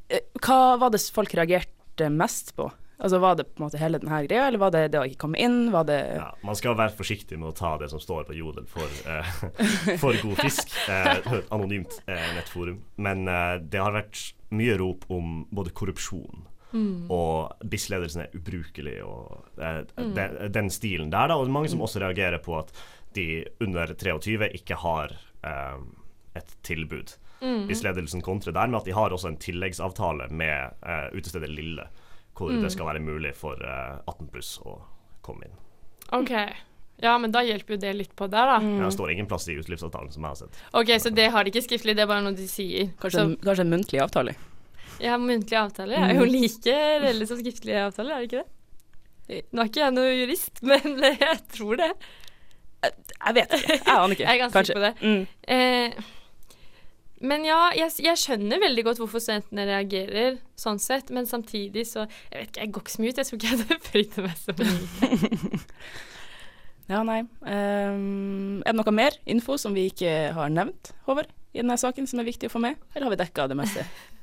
Eh, 0.09 0.25
Hva 0.41 0.59
var 0.81 0.91
det 0.93 1.01
folk 1.15 1.37
reagerte 1.37 2.09
mest 2.13 2.55
på? 2.57 2.71
Altså 3.05 3.19
Var 3.21 3.37
det 3.37 3.45
på 3.51 3.61
en 3.61 3.67
måte 3.67 3.81
hele 3.81 3.99
denne 4.01 4.23
greia, 4.25 4.47
eller 4.49 4.63
var 4.63 4.73
det 4.73 4.87
det 4.95 5.01
å 5.01 5.05
ikke 5.05 5.21
komme 5.27 5.41
inn? 5.45 5.59
Var 5.75 5.85
det 5.91 5.99
Ja, 6.17 6.31
man 6.47 6.57
skal 6.57 6.77
være 6.79 6.95
forsiktig 6.97 7.37
med 7.41 7.51
å 7.51 7.57
ta 7.59 7.75
det 7.83 7.91
som 7.93 8.01
står 8.01 8.25
på 8.31 8.37
Jodel 8.39 8.65
for, 8.71 8.89
eh, 9.13 9.35
for 10.03 10.17
god 10.23 10.41
fisk. 10.41 10.73
Eh, 10.89 11.37
anonymt 11.53 11.99
eh, 12.09 12.31
nettforum. 12.39 12.81
Men 12.97 13.29
eh, 13.29 13.59
det 13.61 13.83
har 13.83 13.93
vært 13.95 14.23
mye 14.55 14.79
rop 14.81 15.05
om 15.13 15.45
både 15.53 15.75
korrupsjon 15.77 16.47
og 16.75 17.67
BIS-ledelsen 17.71 18.25
er 18.25 18.33
ubrukelig 18.35 18.97
og 19.07 19.61
eh, 19.63 19.83
den, 19.95 20.39
den 20.51 20.71
stilen 20.75 21.13
der, 21.13 21.29
da. 21.31 21.37
Og 21.39 21.53
mange 21.55 21.71
som 21.71 21.83
også 21.85 22.03
reagerer 22.03 22.41
på 22.43 22.57
at 22.59 22.73
de 23.15 23.45
under 23.63 23.93
23 23.95 24.49
ikke 24.59 24.81
har 24.83 25.15
eh, 25.47 25.77
et 26.35 26.57
tilbud. 26.67 27.15
BIS-ledelsen 27.45 28.25
kontrer 28.25 28.57
der 28.57 28.71
med 28.73 28.81
at 28.81 28.89
de 28.89 28.97
har 28.97 29.13
også 29.13 29.29
en 29.31 29.39
tilleggsavtale 29.39 30.31
med 30.33 30.75
eh, 30.83 31.07
utestedet 31.15 31.51
Lille, 31.53 31.87
hvor 32.35 32.51
det 32.51 32.71
skal 32.75 32.89
være 32.91 33.03
mulig 33.05 33.35
for 33.39 33.61
eh, 33.63 33.99
18 34.11 34.31
pluss 34.33 34.57
å 34.67 34.79
komme 35.25 35.49
inn. 35.49 35.59
OK. 36.15 36.33
Ja, 37.03 37.17
men 37.19 37.33
da 37.35 37.43
hjelper 37.43 37.75
jo 37.75 37.81
det 37.83 37.93
litt 37.99 38.15
på 38.17 38.27
der, 38.31 38.49
da. 38.53 38.59
Ja, 38.63 38.87
det 38.87 38.95
står 38.95 39.13
ingen 39.13 39.29
plass 39.31 39.49
i 39.51 39.57
utelivsavtalen 39.59 40.13
som 40.15 40.25
jeg 40.25 40.31
har 40.31 40.41
sett. 40.45 40.59
OK, 40.79 40.93
så 41.03 41.11
det 41.15 41.29
har 41.35 41.45
de 41.45 41.51
ikke 41.53 41.65
skriftlig, 41.67 41.97
det 41.99 42.05
er 42.05 42.11
bare 42.11 42.25
noe 42.25 42.37
de 42.39 42.47
sier. 42.51 42.93
Kanskje, 43.03 43.19
så, 43.19 43.25
en, 43.29 43.39
kanskje 43.43 43.67
en 43.67 43.73
muntlig 43.75 44.03
avtale? 44.05 44.37
ja, 45.03 45.17
muntlig 45.19 45.59
avtale 45.59 45.99
er 45.99 46.13
jo 46.15 46.27
like 46.29 46.75
reelle 47.03 47.27
som 47.27 47.41
skriftlige 47.41 47.87
avtaler, 47.89 48.15
er 48.15 48.23
det 48.23 48.29
ikke 48.29 48.43
det? 48.45 49.41
Nå 49.51 49.63
er 49.63 49.71
ikke 49.71 49.83
jeg 49.83 49.95
noe 49.97 50.13
jurist, 50.13 50.61
men 50.71 51.01
jeg 51.09 51.39
tror 51.57 51.81
det. 51.81 51.91
Jeg 52.85 53.37
vet 53.39 53.55
ikke. 53.57 53.79
Jeg 53.79 53.95
aner 53.95 54.15
ikke. 54.15 54.27
Jeg 54.27 54.35
er 54.35 54.43
ganske 54.43 54.65
sikker 54.69 54.81
på 54.81 54.85
det. 54.85 54.95
Mm. 55.01 55.23
Eh, 55.57 56.11
men 57.25 57.45
ja, 57.47 57.59
jeg, 57.77 57.93
jeg 58.05 58.21
skjønner 58.21 58.63
veldig 58.63 58.85
godt 58.87 59.01
hvorfor 59.03 59.23
studentene 59.23 59.67
reagerer 59.69 60.41
sånn 60.61 60.81
sett, 60.83 61.13
men 61.15 61.29
samtidig 61.29 61.87
så 61.89 62.05
Jeg 62.05 62.35
vet 62.37 62.51
ikke, 62.51 62.61
jeg 62.61 62.73
går 62.75 62.85
ikke 62.85 62.95
så 62.95 63.05
mye 63.05 63.13
ut. 63.13 63.21
Jeg 63.21 63.29
tror 63.29 63.41
ikke 63.41 63.51
jeg 63.51 63.61
hadde 63.61 63.79
brydd 63.89 64.19
meg 64.25 64.43
så 64.43 64.57
mye. 64.59 65.63
Ja, 66.85 66.99
nei. 67.01 67.23
Um, 67.41 68.61
er 68.61 68.75
det 68.75 68.77
noe 68.77 68.93
mer 68.93 69.15
info 69.31 69.57
som 69.57 69.73
vi 69.73 69.87
ikke 69.89 70.11
har 70.37 70.51
nevnt, 70.53 70.91
Håvard, 71.07 71.31
i 71.55 71.63
denne 71.63 71.79
saken 71.81 72.05
som 72.11 72.21
er 72.21 72.29
viktig 72.29 72.51
å 72.51 72.53
få 72.53 72.61
med? 72.61 72.77
Eller 72.93 73.09
har 73.09 73.15
vi 73.15 73.21
dekka 73.23 73.47
det 73.49 73.57
meste? 73.57 73.87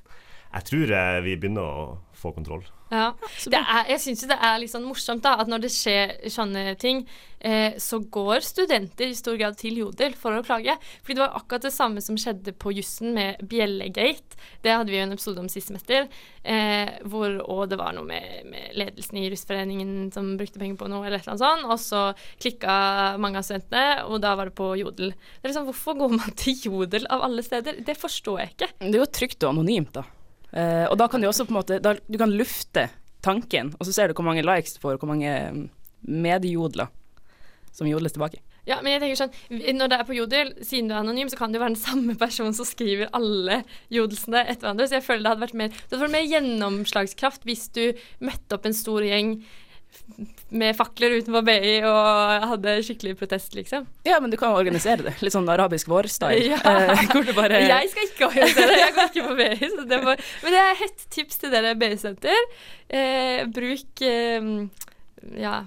Jeg 0.52 0.68
tror 0.68 0.94
eh, 0.94 1.18
vi 1.24 1.38
begynner 1.40 1.64
å 1.64 1.84
få 2.22 2.34
kontroll. 2.36 2.66
Ja. 2.92 3.14
Det 3.48 3.56
er, 3.56 3.86
jeg 3.94 4.02
syns 4.04 4.26
jo 4.26 4.28
det 4.28 4.36
er 4.44 4.58
litt 4.60 4.74
sånn 4.74 4.84
morsomt 4.84 5.24
da, 5.24 5.38
at 5.40 5.48
når 5.48 5.62
det 5.64 5.70
skjer 5.72 6.12
sånne 6.28 6.74
ting, 6.76 7.06
eh, 7.42 7.78
så 7.82 8.00
går 8.00 8.46
studenter 8.46 9.10
i 9.12 9.18
stor 9.18 9.38
grad 9.40 9.58
til 9.60 9.80
Jodel 9.82 10.16
for 10.18 10.38
å 10.38 10.44
klage. 10.46 10.76
Fordi 11.02 11.18
det 11.18 11.24
var 11.24 11.38
akkurat 11.40 11.66
det 11.68 11.74
samme 11.76 12.04
som 12.04 12.18
skjedde 12.20 12.54
på 12.58 12.74
jussen 12.78 13.16
med 13.18 13.42
Bjellegate. 13.50 14.38
Det 14.62 14.74
hadde 14.74 14.94
vi 14.94 15.00
jo 15.00 15.06
en 15.06 15.16
episode 15.16 15.42
om 15.42 15.50
sist 15.52 15.72
semester, 15.72 16.08
eh, 16.44 16.94
hvor 17.10 17.40
og 17.42 17.66
det 17.72 17.80
var 17.82 17.96
noe 17.98 18.08
med, 18.08 18.46
med 18.50 18.78
ledelsen 18.78 19.20
i 19.22 19.28
Russforeningen 19.34 20.12
som 20.14 20.36
brukte 20.40 20.62
penger 20.62 20.80
på 20.80 20.90
noe, 20.92 21.04
eller 21.06 21.20
et 21.20 21.28
eller 21.28 21.36
annet 21.36 21.46
sånt, 21.46 21.68
og 21.72 21.82
så 21.82 22.40
klikka 22.42 22.78
mange 23.22 23.42
av 23.42 23.48
studentene, 23.48 24.06
og 24.08 24.22
da 24.24 24.36
var 24.38 24.50
det 24.50 24.58
på 24.58 24.72
Jodel. 24.82 25.14
Det 25.14 25.46
er 25.46 25.54
liksom, 25.54 25.68
Hvorfor 25.72 26.00
går 26.00 26.16
man 26.18 26.34
til 26.42 26.66
Jodel 26.68 27.06
av 27.14 27.26
alle 27.28 27.44
steder? 27.46 27.84
Det 27.86 27.98
forstår 28.00 28.42
jeg 28.44 28.56
ikke. 28.56 28.72
Det 28.82 28.96
er 28.96 29.04
jo 29.04 29.12
trygt 29.20 29.46
og 29.46 29.54
anonymt, 29.56 29.94
da. 29.98 30.06
Eh, 30.52 30.86
og 30.90 30.98
da 31.00 31.08
kan 31.08 31.22
du 31.24 31.30
også 31.30 31.46
på 31.48 31.54
en 31.54 31.62
måte 31.62 31.78
da, 31.80 31.94
Du 32.12 32.18
kan 32.20 32.34
lufte 32.36 32.90
tanken, 33.24 33.72
og 33.80 33.88
så 33.88 33.94
ser 33.96 34.10
du 34.10 34.18
hvor 34.18 34.28
mange 34.28 34.44
likes 34.44 34.76
du 34.76 34.82
får, 34.84 34.98
og 34.98 35.04
hvor 35.04 35.14
mange 35.14 35.32
mm, 35.54 35.62
medjodler 36.02 36.90
som 37.72 37.88
jodles 37.90 38.14
tilbake. 38.16 38.42
Ja, 38.68 38.78
men 38.84 38.94
jeg 38.94 39.02
tenker 39.02 39.20
sånn, 39.24 39.32
Når 39.80 39.90
det 39.90 39.98
er 39.98 40.06
på 40.06 40.16
Jodel, 40.16 40.52
siden 40.62 40.90
du 40.90 40.94
er 40.94 41.00
anonym, 41.02 41.32
så 41.32 41.40
kan 41.40 41.52
det 41.52 41.58
jo 41.58 41.64
være 41.64 41.74
den 41.74 41.82
samme 41.82 42.16
person 42.20 42.54
som 42.54 42.68
skriver 42.68 43.10
alle 43.18 43.64
jodelsene 43.94 44.44
etter 44.46 44.68
hverandre. 44.68 44.88
Så 44.90 45.00
jeg 45.00 45.08
føler 45.08 45.26
det 45.26 45.34
hadde 45.34 45.46
vært 45.48 45.58
mer, 45.64 45.74
det 45.74 45.96
hadde 45.96 46.04
vært 46.06 46.18
mer 46.20 46.30
gjennomslagskraft 46.30 47.48
hvis 47.50 47.68
du 47.74 47.84
møtte 48.22 48.58
opp 48.58 48.70
en 48.70 48.78
stor 48.78 49.08
gjeng 49.08 49.40
med 50.52 50.76
fakler 50.76 51.18
utenfor 51.20 51.44
BI 51.48 51.72
og 51.88 52.46
hadde 52.52 52.76
skikkelig 52.86 53.16
protest, 53.20 53.56
liksom. 53.56 53.86
Ja, 54.08 54.20
men 54.24 54.32
du 54.32 54.38
kan 54.40 54.56
organisere 54.56 55.06
det. 55.08 55.14
Litt 55.24 55.36
sånn 55.36 55.50
arabisk 55.52 55.90
vår-style. 55.92 56.44
Ja. 56.52 56.60
Eh, 56.60 57.32
bare 57.36 57.62
Jeg 57.64 57.92
skal 57.92 58.08
ikke 58.08 58.28
organisere 58.30 58.70
det, 58.72 58.80
jeg 58.82 58.96
går 58.98 59.10
ikke 59.12 59.26
på 59.28 59.36
BI. 59.40 59.72
Så 59.74 59.88
det 59.88 60.00
må, 60.04 60.16
men 60.44 60.56
det 60.56 60.62
er 60.62 60.80
hett 60.84 61.06
tips 61.16 61.42
til 61.44 61.54
dere 61.56 61.74
BI-studenter. 61.80 62.48
Eh, 62.92 63.44
bruk 63.52 64.04
eh, 64.08 64.50
ja, 65.38 65.66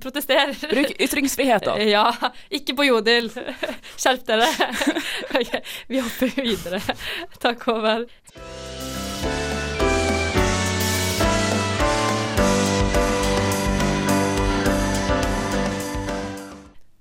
protester. 0.00 0.54
Bruk 0.70 0.94
ytringsfrihet, 1.00 1.64
da. 1.66 1.76
Ja, 1.96 2.10
ikke 2.50 2.76
på 2.76 2.86
Jodel. 2.88 3.30
Skjerp 3.96 4.26
dere. 4.28 4.48
Ok, 5.36 5.52
vi 5.90 6.00
hopper 6.00 6.32
videre. 6.40 6.80
Takk, 7.42 7.66
Håvard. 7.68 8.08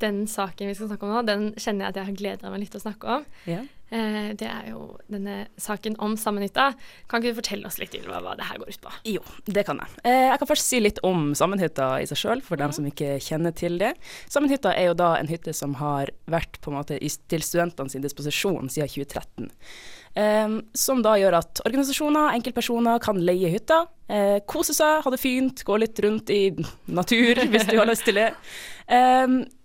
Den 0.04 0.26
saken 0.28 0.68
vi 0.68 0.76
skal 0.76 0.90
snakke 0.92 1.08
om 1.08 1.14
nå, 1.16 1.22
den 1.26 1.46
kjenner 1.56 1.88
jeg 1.88 1.94
at 1.94 2.00
jeg 2.02 2.10
har 2.10 2.18
gleda 2.20 2.52
meg 2.52 2.66
litt 2.66 2.74
til 2.76 2.82
å 2.82 2.86
snakke 2.86 3.14
om. 3.20 3.26
Ja. 3.48 3.62
Eh, 3.96 4.32
det 4.36 4.48
er 4.50 4.72
jo 4.74 4.98
denne 5.12 5.46
saken 5.62 5.96
om 6.04 6.18
sammenhytta. 6.20 6.72
Kan 7.08 7.22
ikke 7.22 7.36
du 7.36 7.40
fortelle 7.40 7.70
oss 7.70 7.80
litt 7.80 7.96
Ylva, 7.96 8.20
hva 8.24 8.36
det 8.36 8.48
her 8.50 8.60
går 8.60 8.74
ut 8.74 8.84
på? 8.84 8.94
Jo, 9.14 9.24
det 9.48 9.66
kan 9.68 9.80
jeg. 9.80 10.02
Eh, 10.04 10.28
jeg 10.32 10.42
kan 10.42 10.52
først 10.52 10.68
si 10.68 10.82
litt 10.84 11.00
om 11.08 11.30
Sammenhytta 11.38 11.90
i 12.04 12.10
seg 12.10 12.20
sjøl, 12.20 12.44
for 12.44 12.60
dem 12.60 12.74
som 12.76 12.88
ikke 12.90 13.16
kjenner 13.24 13.56
til 13.56 13.80
det. 13.80 13.94
Sammenhytta 14.32 14.76
er 14.76 14.90
jo 14.90 15.00
da 15.00 15.14
en 15.20 15.32
hytte 15.32 15.56
som 15.56 15.78
har 15.80 16.12
vært 16.32 16.60
på 16.64 16.74
en 16.74 16.80
måte 16.82 17.00
til 17.00 17.46
studentene 17.46 17.92
sin 17.92 18.04
disposisjon 18.04 18.72
siden 18.74 18.92
2013. 18.92 19.52
Eh, 20.16 20.60
som 20.76 21.04
da 21.06 21.16
gjør 21.20 21.40
at 21.40 21.64
organisasjoner, 21.68 22.34
enkeltpersoner 22.36 23.00
kan 23.04 23.22
leie 23.24 23.54
hytta, 23.54 23.86
kose 24.46 24.70
seg, 24.78 25.00
ha 25.02 25.10
det 25.10 25.18
fint, 25.18 25.64
gå 25.66 25.80
litt 25.82 25.98
rundt 26.06 26.30
i 26.30 26.52
natur 26.94 27.40
hvis 27.50 27.64
du 27.66 27.80
har 27.80 27.88
lyst 27.90 28.06
til 28.06 28.20
det. 28.20 28.28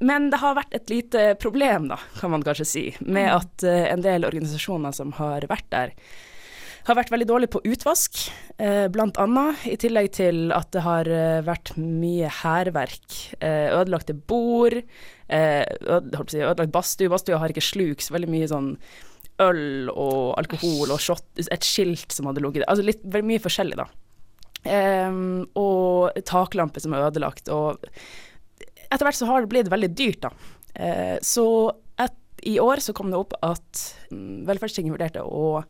Men 0.09 0.31
det 0.33 0.41
har 0.41 0.57
vært 0.57 0.75
et 0.75 0.91
lite 0.91 1.25
problem, 1.41 1.91
da, 1.91 1.99
kan 2.21 2.33
man 2.33 2.45
kanskje 2.45 2.65
si, 2.65 2.85
med 3.01 3.29
at 3.35 3.65
eh, 3.69 3.91
en 3.93 4.05
del 4.05 4.20
organisasjoner 4.29 4.93
som 4.97 5.15
har 5.19 5.47
vært 5.51 5.69
der, 5.73 5.95
har 6.87 6.97
vært 6.97 7.13
veldig 7.13 7.29
dårlig 7.29 7.51
på 7.53 7.61
utvask, 7.69 8.23
eh, 8.59 8.89
annet. 8.89 9.67
I 9.69 9.77
tillegg 9.77 10.11
til 10.17 10.53
at 10.57 10.71
det 10.73 10.83
har 10.85 11.09
eh, 11.09 11.43
vært 11.45 11.75
mye 11.77 12.31
hærverk. 12.41 13.37
Eh, 13.41 13.69
ødelagte 13.77 14.15
bord, 14.15 14.81
eh, 15.29 15.65
si, 16.29 16.41
ødelagt 16.41 16.73
badstue. 16.73 17.11
Badstua 17.13 17.39
har 17.39 17.53
ikke 17.53 17.65
sluk, 17.65 18.01
så 18.01 18.17
veldig 18.17 18.31
mye 18.33 18.49
sånn 18.49 18.77
øl 19.41 19.91
og 19.93 20.39
alkohol 20.41 20.93
og 20.93 21.01
shot, 21.01 21.25
et 21.41 21.65
skilt 21.65 22.13
som 22.13 22.29
hadde 22.29 22.43
ligget 22.45 22.65
der. 22.65 22.71
Altså 22.73 22.87
litt 22.87 23.05
veldig 23.05 23.29
mye 23.29 23.45
forskjellig, 23.45 23.81
da. 23.81 23.89
Um, 24.61 25.47
og 25.57 26.19
taklampe 26.29 26.83
som 26.83 26.93
er 26.93 27.07
ødelagt. 27.07 27.49
Og 27.49 27.81
etter 28.91 29.07
hvert 29.07 29.17
så 29.17 29.29
har 29.31 29.41
det 29.41 29.53
blitt 29.53 29.73
veldig 29.73 29.93
dyrt, 29.97 30.27
da. 30.27 30.33
Uh, 30.77 31.17
så 31.25 31.47
i 32.43 32.59
år 32.61 32.77
så 32.81 32.93
kom 32.97 33.11
det 33.11 33.19
opp 33.19 33.33
at 33.43 33.81
mm, 34.11 34.47
Velferdstinget 34.49 34.93
vurderte 34.95 35.23
å 35.23 35.63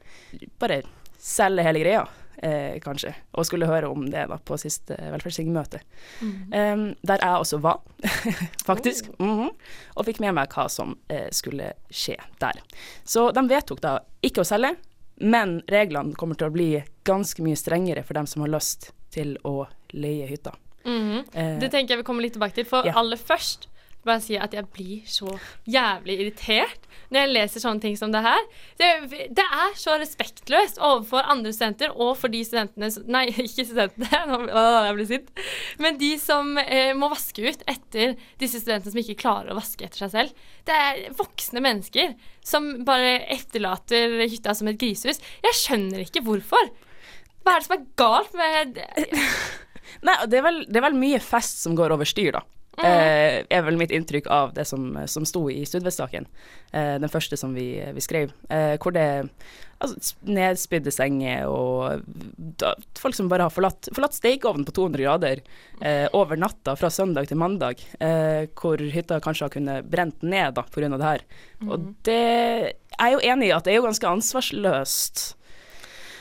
bare 0.60 0.82
selge 1.20 1.62
hele 1.66 1.80
greia, 1.82 2.02
eh, 2.42 2.78
kanskje. 2.80 3.12
Og 3.36 3.44
skulle 3.44 3.66
høre 3.68 3.88
om 3.90 4.06
det 4.10 4.26
da 4.30 4.38
på 4.38 4.56
siste 4.58 4.96
Velferdstingmøte. 4.96 5.80
um, 6.22 6.94
der 7.02 7.18
jeg 7.20 7.40
også 7.44 7.60
var, 7.60 7.80
faktisk. 8.70 9.10
Mhm. 9.18 9.50
Og 9.96 10.06
fikk 10.08 10.20
med 10.20 10.34
meg 10.38 10.48
hva 10.54 10.68
som 10.72 10.96
eh, 11.08 11.28
skulle 11.34 11.72
skje 11.90 12.16
der. 12.40 12.60
Så 13.04 13.30
de 13.36 13.44
vedtok 13.50 13.80
da 13.84 13.98
ikke 14.24 14.40
å 14.44 14.48
selge, 14.48 14.76
men 15.20 15.58
reglene 15.68 16.14
kommer 16.16 16.34
til 16.40 16.48
å 16.48 16.54
bli 16.54 16.70
ganske 17.04 17.42
mye 17.44 17.58
strengere 17.60 18.02
for 18.06 18.14
dem 18.16 18.26
som 18.30 18.40
har 18.46 18.48
lyst 18.54 18.92
til 19.12 19.36
å 19.44 19.66
leie 19.92 20.26
hytta. 20.30 20.54
Mhm. 20.86 21.24
Eh, 21.34 21.58
Det 21.60 21.68
tenker 21.74 21.92
jeg 21.96 21.98
vi 22.04 22.08
kommer 22.08 22.22
litt 22.24 22.32
tilbake 22.38 22.54
til. 22.54 22.64
For 22.64 22.86
Ja. 22.86 22.94
aller 22.96 23.16
først 23.20 23.66
bare 24.06 24.22
si 24.24 24.36
at 24.40 24.54
jeg 24.56 24.68
blir 24.72 25.02
så 25.08 25.34
jævlig 25.68 26.16
irritert 26.22 26.86
når 27.10 27.20
jeg 27.20 27.32
leser 27.34 27.62
sånne 27.62 27.82
ting 27.82 27.96
som 27.98 28.12
det 28.14 28.22
her. 28.24 28.42
Det, 28.78 28.88
det 29.36 29.44
er 29.44 29.74
så 29.78 29.96
respektløst 30.00 30.78
overfor 30.78 31.26
andre 31.30 31.52
studenter 31.54 31.92
og 31.92 32.14
for 32.20 32.32
de 32.32 32.42
studentene 32.46 32.90
Nei, 33.10 33.26
ikke 33.46 33.66
studentene, 33.68 34.22
nå 34.30 34.40
å, 34.46 34.64
jeg 34.86 34.96
blir 34.98 35.10
sint. 35.10 35.32
Men 35.82 35.98
de 36.00 36.12
som 36.22 36.52
eh, 36.62 36.92
må 36.96 37.10
vaske 37.12 37.44
ut 37.44 37.64
etter 37.70 38.14
disse 38.40 38.62
studentene 38.62 38.94
som 38.94 39.02
ikke 39.02 39.18
klarer 39.22 39.52
å 39.52 39.58
vaske 39.58 39.86
etter 39.86 40.04
seg 40.06 40.14
selv. 40.14 40.46
Det 40.68 40.76
er 40.76 41.02
voksne 41.18 41.62
mennesker 41.64 42.14
som 42.46 42.70
bare 42.86 43.18
etterlater 43.32 44.20
hytta 44.22 44.54
som 44.56 44.70
et 44.70 44.78
grisehus. 44.80 45.20
Jeg 45.44 45.58
skjønner 45.58 46.06
ikke 46.06 46.24
hvorfor. 46.26 46.70
Hva 47.40 47.56
er 47.56 47.60
det 47.60 47.66
som 47.66 47.76
er 47.76 47.84
galt 47.98 48.34
med 48.36 48.80
Nei, 50.06 50.14
det 50.30 50.38
er, 50.38 50.44
vel, 50.44 50.62
det 50.68 50.78
er 50.78 50.84
vel 50.86 50.96
mye 50.96 51.18
fest 51.20 51.64
som 51.64 51.74
går 51.76 51.92
over 51.92 52.08
styr, 52.08 52.36
da. 52.38 52.44
Eh, 52.86 53.40
er 53.44 53.64
vel 53.66 53.78
mitt 53.80 53.92
inntrykk 53.94 54.28
av 54.32 54.54
det 54.56 54.66
som, 54.68 54.92
som 55.10 55.26
sto 55.28 55.46
i 55.52 55.62
Studvest-saken. 55.68 56.28
Eh, 56.72 56.94
den 57.02 57.12
første 57.12 57.38
som 57.40 57.54
vi, 57.56 57.72
vi 57.94 58.04
skrev. 58.04 58.32
Eh, 58.48 58.76
hvor 58.80 58.94
det 58.96 59.06
altså, 59.78 60.16
nedspydde 60.28 60.92
senger 60.94 61.48
og 61.50 62.04
da, 62.60 62.74
folk 63.00 63.16
som 63.16 63.30
bare 63.30 63.48
har 63.48 63.54
forlatt, 63.54 63.90
forlatt 63.96 64.18
stekeovnen 64.18 64.66
på 64.68 64.74
200 64.76 65.04
grader 65.04 65.42
eh, 65.80 66.06
over 66.16 66.40
natta 66.40 66.76
fra 66.78 66.92
søndag 66.92 67.30
til 67.30 67.40
mandag. 67.40 67.82
Eh, 68.00 68.46
hvor 68.56 68.80
hytta 68.80 69.20
kanskje 69.24 69.48
har 69.48 69.56
kunnet 69.56 69.90
brent 69.90 70.22
ned 70.22 70.56
da, 70.58 70.66
pga. 70.68 70.92
det 70.96 71.10
her. 71.10 71.26
Og 71.68 71.92
det 72.08 72.20
jeg 73.00 73.08
er 73.08 73.14
jo 73.14 73.20
enig 73.32 73.48
i 73.48 73.52
at 73.56 73.64
det 73.64 73.72
er 73.72 73.78
jo 73.78 73.86
ganske 73.86 74.08
ansvarsløst 74.10 75.22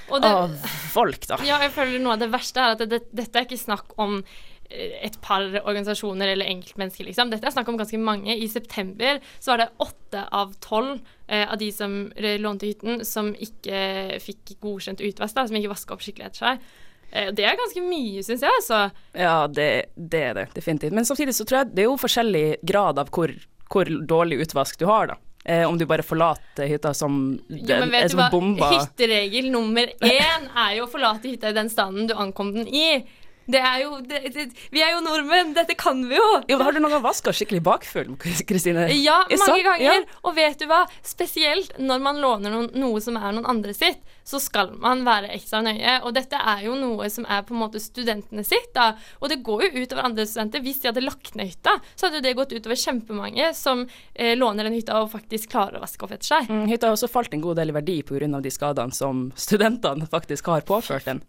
det, 0.09 0.29
av 0.29 0.53
folk, 0.93 1.25
da. 1.27 1.39
Ja, 1.45 1.57
jeg 1.65 1.73
føler 1.75 1.99
noe 2.01 2.15
av 2.15 2.21
det 2.23 2.29
verste 2.31 2.63
er 2.63 2.77
at 2.77 2.85
det, 2.87 3.01
dette 3.11 3.35
er 3.35 3.47
ikke 3.47 3.59
snakk 3.59 3.97
om 3.99 4.21
et 4.69 5.15
par 5.25 5.41
organisasjoner 5.63 6.33
eller 6.33 6.49
enkeltmennesker, 6.51 7.07
liksom. 7.07 7.31
Dette 7.31 7.47
er 7.49 7.55
snakk 7.55 7.69
om 7.71 7.77
ganske 7.79 7.97
mange. 8.01 8.35
I 8.37 8.47
september 8.51 9.17
så 9.39 9.53
var 9.53 9.63
det 9.63 9.69
åtte 9.85 10.25
av 10.31 10.53
tolv 10.61 10.99
eh, 11.27 11.47
av 11.49 11.57
de 11.57 11.71
som 11.73 12.11
lånte 12.15 12.69
hytten, 12.69 13.01
som 13.05 13.31
ikke 13.33 14.19
fikk 14.21 14.59
godkjent 14.61 15.01
utvask, 15.01 15.41
som 15.41 15.57
ikke 15.57 15.73
vaska 15.73 15.97
opp 15.97 16.05
skikkelig 16.05 16.29
etter 16.29 16.45
seg. 16.45 16.67
Eh, 17.11 17.31
det 17.33 17.45
er 17.49 17.57
ganske 17.57 17.81
mye, 17.85 18.21
syns 18.25 18.45
jeg, 18.45 18.65
Så. 18.65 18.83
Ja, 19.17 19.47
det, 19.47 19.69
det 19.95 20.21
er 20.27 20.37
det 20.37 20.49
definitivt. 20.53 20.93
Men 20.93 21.07
samtidig 21.07 21.33
så 21.37 21.47
tror 21.49 21.63
jeg 21.63 21.73
det 21.73 21.85
er 21.85 21.89
jo 21.89 21.97
forskjellig 22.01 22.45
grad 22.69 23.01
av 23.01 23.09
hvor, 23.15 23.33
hvor 23.73 23.89
dårlig 23.89 24.43
utvask 24.45 24.77
du 24.79 24.85
har, 24.89 25.15
da. 25.15 25.17
Eh, 25.45 25.63
om 25.65 25.77
du 25.79 25.85
bare 25.87 26.03
forlater 26.03 26.67
hytta 26.67 26.91
som, 26.93 27.39
Jo, 27.47 27.77
men 27.79 27.89
vet 27.93 28.09
du 28.09 28.13
som 28.13 28.19
hva? 28.19 28.27
bomba 28.29 28.67
Hytteregel 28.73 29.47
nummer 29.53 29.87
én 30.03 30.49
er 30.51 30.73
jo 30.77 30.83
å 30.85 30.89
forlate 30.91 31.31
hytta 31.31 31.53
i 31.53 31.55
den 31.55 31.71
standen 31.71 32.09
du 32.09 32.13
ankom 32.13 32.51
den 32.53 32.67
i. 32.67 32.99
Det 33.49 33.61
er 33.61 33.79
jo 33.81 33.97
det, 34.05 34.19
det, 34.35 34.45
Vi 34.73 34.83
er 34.85 34.93
jo 34.93 35.01
nordmenn, 35.05 35.55
dette 35.57 35.75
kan 35.79 36.03
vi 36.09 36.19
jo! 36.19 36.27
Jo, 36.49 36.59
Har 36.61 36.75
du 36.75 36.81
noen 36.83 36.93
gang 36.97 37.05
vaska 37.05 37.33
skikkelig 37.33 37.63
bakfull, 37.65 38.13
Kristine? 38.19 38.85
Ja, 38.93 39.23
mange 39.29 39.63
ganger. 39.65 39.85
Ja. 39.85 40.19
Og 40.23 40.35
vet 40.37 40.61
du 40.61 40.67
hva? 40.69 40.83
Spesielt 41.05 41.73
når 41.81 42.03
man 42.05 42.21
låner 42.21 42.53
noen, 42.53 42.69
noe 42.77 43.01
som 43.03 43.17
er 43.17 43.33
noen 43.33 43.47
andre 43.49 43.73
sitt, 43.73 44.01
så 44.29 44.37
skal 44.41 44.75
man 44.77 45.01
være 45.07 45.31
ekstra 45.33 45.63
nøye. 45.65 45.95
Og 46.05 46.13
dette 46.13 46.37
er 46.37 46.67
jo 46.67 46.75
noe 46.77 47.07
som 47.09 47.25
er 47.25 47.41
på 47.47 47.55
en 47.55 47.61
måte 47.63 47.81
studentene 47.81 48.43
sitt, 48.45 48.69
da. 48.75 48.91
Og 49.23 49.31
det 49.31 49.39
går 49.45 49.65
jo 49.65 49.83
utover 49.83 50.05
andre 50.05 50.27
studenter. 50.29 50.61
Hvis 50.65 50.83
de 50.83 50.91
hadde 50.91 51.05
lagt 51.05 51.33
ned 51.39 51.49
hytta, 51.49 51.79
så 51.95 52.07
hadde 52.09 52.21
det 52.25 52.35
gått 52.37 52.53
utover 52.53 52.77
kjempemange 52.77 53.49
som 53.57 53.87
eh, 54.13 54.35
låner 54.37 54.69
den 54.69 54.77
hytta 54.77 54.99
og 55.01 55.09
faktisk 55.15 55.49
klarer 55.55 55.79
å 55.79 55.83
vaske 55.85 56.05
opp 56.05 56.13
etter 56.13 56.29
seg. 56.35 56.51
Mm, 56.51 56.67
Hytta 56.69 56.91
har 56.91 56.97
også 56.97 57.09
falt 57.09 57.33
en 57.33 57.41
god 57.43 57.57
del 57.57 57.73
i 57.73 57.77
verdi 57.79 57.97
pga. 58.05 58.29
de 58.43 58.53
skadene 58.53 58.93
som 58.93 59.31
studentene 59.35 60.05
faktisk 60.11 60.51
har 60.51 60.61
påført 60.67 61.09
den 61.09 61.23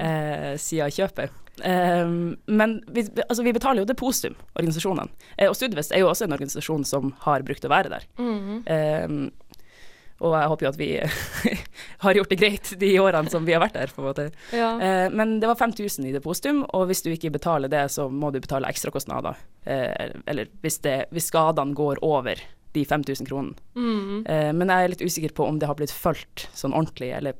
eh, 0.00 0.54
siden 0.60 0.92
kjøpet. 0.92 1.40
Eh, 1.62 2.08
men 2.46 2.76
vi, 2.88 3.06
altså, 3.28 3.44
vi 3.46 3.52
betaler 3.54 3.84
jo 3.84 3.88
depositum, 3.90 4.34
organisasjonene. 4.58 5.10
Eh, 5.38 5.48
og 5.48 5.56
Studvest 5.58 5.94
er 5.94 6.02
jo 6.02 6.10
også 6.10 6.26
en 6.26 6.36
organisasjon 6.36 6.84
som 6.88 7.14
har 7.26 7.46
brukt 7.46 7.64
å 7.64 7.72
være 7.72 7.92
der. 7.94 8.06
Eh, 8.18 9.30
og 10.24 10.32
jeg 10.38 10.48
håper 10.48 10.64
jo 10.64 10.70
at 10.70 10.78
vi 10.78 10.88
har 12.04 12.16
gjort 12.16 12.30
det 12.30 12.38
greit 12.40 12.68
de 12.80 12.90
årene 13.02 13.30
som 13.32 13.44
vi 13.44 13.52
har 13.52 13.62
vært 13.64 13.76
der. 13.76 13.90
på 13.92 14.00
en 14.02 14.06
måte. 14.08 14.26
Ja. 14.54 14.70
Eh, 14.80 15.06
men 15.12 15.38
det 15.42 15.50
var 15.50 15.58
5000 15.58 16.06
i 16.08 16.14
depositum, 16.14 16.62
og 16.70 16.86
hvis 16.88 17.02
du 17.04 17.10
ikke 17.12 17.32
betaler 17.34 17.68
det, 17.72 17.86
så 17.92 18.06
må 18.08 18.30
du 18.32 18.40
betale 18.40 18.70
ekstrakostnader. 18.70 19.40
Eh, 19.66 20.14
eller 20.30 20.50
hvis, 20.62 20.78
det, 20.86 20.98
hvis 21.14 21.28
skadene 21.32 21.74
går 21.76 22.00
over 22.06 22.40
de 22.74 22.84
5000 22.88 23.28
kronene. 23.28 23.58
Eh, 24.30 24.50
men 24.54 24.70
jeg 24.70 24.86
er 24.86 24.94
litt 24.94 25.04
usikker 25.04 25.34
på 25.36 25.46
om 25.46 25.58
det 25.58 25.68
har 25.70 25.78
blitt 25.78 25.94
fulgt 25.94 26.48
sånn 26.54 26.74
ordentlig, 26.74 27.12
eller. 27.18 27.36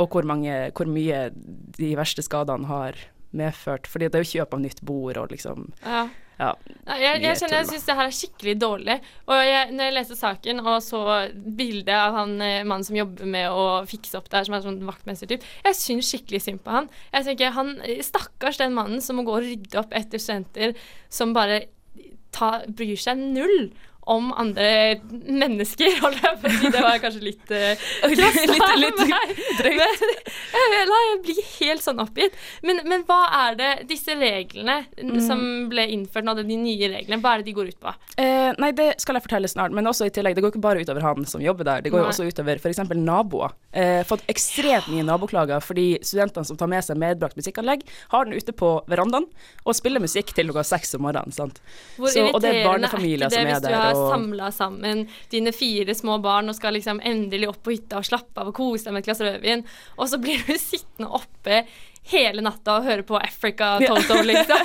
Og 0.00 0.08
hvor, 0.08 0.24
mange, 0.24 0.70
hvor 0.72 0.88
mye 0.88 1.28
de 1.76 1.92
verste 1.98 2.24
skadene 2.24 2.68
har 2.70 2.98
medført. 3.36 3.86
Fordi 3.90 4.08
det 4.08 4.18
er 4.18 4.24
jo 4.24 4.32
kjøp 4.32 4.56
av 4.56 4.64
nytt 4.64 4.82
bord 4.86 5.20
og 5.20 5.32
liksom 5.34 5.68
ja. 5.84 6.08
Ja. 6.40 6.54
Jeg, 6.96 7.20
jeg 7.20 7.36
kjenner 7.36 7.58
jeg 7.58 7.68
syns 7.68 7.82
det 7.84 7.94
her 7.98 8.08
er 8.08 8.14
skikkelig 8.16 8.54
dårlig. 8.62 8.94
Og 9.28 9.40
jeg, 9.44 9.72
når 9.76 9.86
jeg 9.86 9.94
leste 9.98 10.16
saken 10.16 10.62
og 10.62 10.78
så 10.84 11.02
bildet 11.36 11.92
av 11.92 12.16
han 12.16 12.32
eh, 12.40 12.62
mannen 12.64 12.86
som 12.86 12.96
jobber 12.96 13.28
med 13.28 13.52
å 13.52 13.66
fikse 13.88 14.16
opp 14.16 14.30
der, 14.32 14.46
som 14.48 14.56
er 14.56 14.64
sånn 14.64 14.78
vaktmestertyp, 14.88 15.44
jeg 15.66 15.76
syns 15.76 16.08
skikkelig 16.08 16.40
synd 16.46 16.62
på 16.64 16.72
han. 16.78 16.88
Jeg 17.12 17.28
tenker, 17.28 17.52
han, 17.58 17.74
Stakkars 18.06 18.60
den 18.62 18.72
mannen 18.78 19.04
som 19.04 19.20
må 19.20 19.26
gå 19.28 19.36
og 19.36 19.44
rydde 19.44 19.82
opp 19.82 19.92
etter 19.96 20.22
studenter 20.22 20.72
som 21.12 21.36
bare 21.36 21.66
ta, 22.32 22.62
bryr 22.72 22.96
seg 23.00 23.20
null 23.20 23.68
om 24.10 24.30
andre 24.32 24.96
mennesker, 25.12 25.92
holder 26.02 26.22
jeg 26.24 26.38
på 26.42 26.48
å 26.48 26.54
si. 26.56 26.70
Det 26.74 26.82
var 26.82 26.98
kanskje 27.02 27.20
litt 27.22 27.50
uh, 27.54 27.84
Litt- 28.10 28.78
litt 28.80 29.00
drøyt. 29.60 30.04
La, 30.90 30.98
jeg 31.04 31.18
blir 31.26 31.40
helt 31.60 31.84
sånn 31.84 32.00
oppgitt. 32.02 32.34
Men, 32.66 32.80
men 32.88 33.04
hva 33.08 33.20
er 33.46 33.58
det 33.60 33.70
disse 33.90 34.14
reglene 34.18 34.80
som 35.24 35.42
ble 35.70 35.84
innført 35.94 36.26
nå, 36.26 36.34
de 36.40 36.56
nye 36.58 36.88
reglene, 36.92 37.20
hva 37.22 37.34
er 37.36 37.42
det 37.44 37.50
de 37.50 37.54
går 37.58 37.70
ut 37.74 37.80
på? 37.82 37.92
Eh, 38.20 38.50
nei, 38.60 38.70
det 38.76 38.88
skal 39.02 39.18
jeg 39.18 39.26
fortelle 39.26 39.50
snart, 39.50 39.74
men 39.76 39.86
også 39.90 40.08
i 40.08 40.14
tillegg, 40.14 40.36
det 40.38 40.44
går 40.44 40.54
ikke 40.54 40.64
bare 40.64 40.82
utover 40.84 41.04
han 41.06 41.26
som 41.28 41.42
jobber 41.44 41.68
der, 41.68 41.84
det 41.84 41.92
går 41.94 42.02
jo 42.04 42.08
også 42.10 42.26
utover 42.30 42.60
f.eks. 42.60 42.82
naboer. 42.96 43.54
Eh, 43.72 44.00
fått 44.08 44.24
ekstremt 44.30 44.88
mye 44.90 45.04
naboklager 45.06 45.62
fordi 45.62 45.86
studentene 46.02 46.46
som 46.48 46.58
tar 46.58 46.70
med 46.72 46.82
seg 46.86 46.98
medbrakt 47.00 47.38
musikkanlegg, 47.38 47.84
har 48.12 48.26
den 48.26 48.34
ute 48.40 48.54
på 48.56 48.72
verandaen 48.90 49.28
og 49.64 49.76
spiller 49.78 50.02
musikk 50.02 50.32
til 50.34 50.50
klokka 50.50 50.64
seks 50.72 50.96
om 50.98 51.04
morgenen. 51.06 51.32
sant? 51.36 51.60
Hvor 51.96 52.08
Så- 52.10 52.26
og 52.34 52.40
det 52.42 52.50
er 52.54 52.60
er 52.60 52.66
barnefamilier 52.66 53.28
det 53.30 53.36
som 53.38 53.46
er 53.46 53.60
der, 53.60 53.99
samla 54.08 54.50
sammen 54.54 55.04
dine 55.32 55.52
fire 55.56 55.94
små 55.96 56.18
barn 56.24 56.50
og 56.50 56.56
skal 56.58 56.76
liksom 56.76 57.02
endelig 57.06 57.50
opp 57.50 57.62
på 57.66 57.74
hytta 57.76 58.00
og 58.00 58.08
slappe 58.08 58.42
av 58.42 58.50
og 58.52 58.56
kose 58.56 58.88
deg 58.88 58.96
med 58.96 59.04
et 59.04 59.10
glass 59.10 59.22
rødvin, 59.24 59.64
og 59.98 60.10
så 60.10 60.20
blir 60.22 60.42
du 60.46 60.54
sittende 60.70 61.10
oppe 61.20 61.64
hele 62.10 62.42
natta 62.42 62.78
og 62.80 62.84
høre 62.88 63.02
på 63.06 63.16
Africa 63.20 63.78
Toto, 63.78 64.16
liksom. 64.26 64.56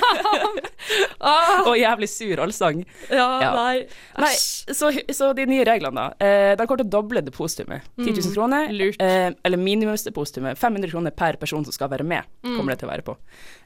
ah. 1.20 1.60
Og 1.68 1.76
jævlig 1.78 2.08
sur 2.10 2.40
allsang. 2.42 2.80
ja, 3.10 3.26
ja. 3.42 3.50
nei. 3.54 3.86
Nei, 4.18 4.32
så, 4.74 4.90
så 5.14 5.28
de 5.36 5.44
nye 5.46 5.64
reglene, 5.68 5.94
da. 5.94 6.26
Eh, 6.26 6.54
de 6.58 6.66
kommer 6.66 6.82
til 6.82 6.88
å 6.88 6.94
doble 6.96 7.22
depositumet. 7.26 7.86
10 8.00 8.08
000 8.16 8.34
kroner. 8.34 8.70
Mm. 8.72 8.96
Eh, 9.06 9.28
eller 9.46 9.60
minimumsdepositumet. 9.62 10.58
500 10.58 10.90
kroner 10.90 11.14
per 11.16 11.38
person 11.42 11.64
som 11.66 11.74
skal 11.76 11.92
være 11.92 12.06
med, 12.06 12.24
Mm. 12.46 12.56
kommer 12.56 12.72
det 12.74 12.78
til 12.80 12.88
å 12.88 12.92
være 12.92 13.02
på. 13.06 13.16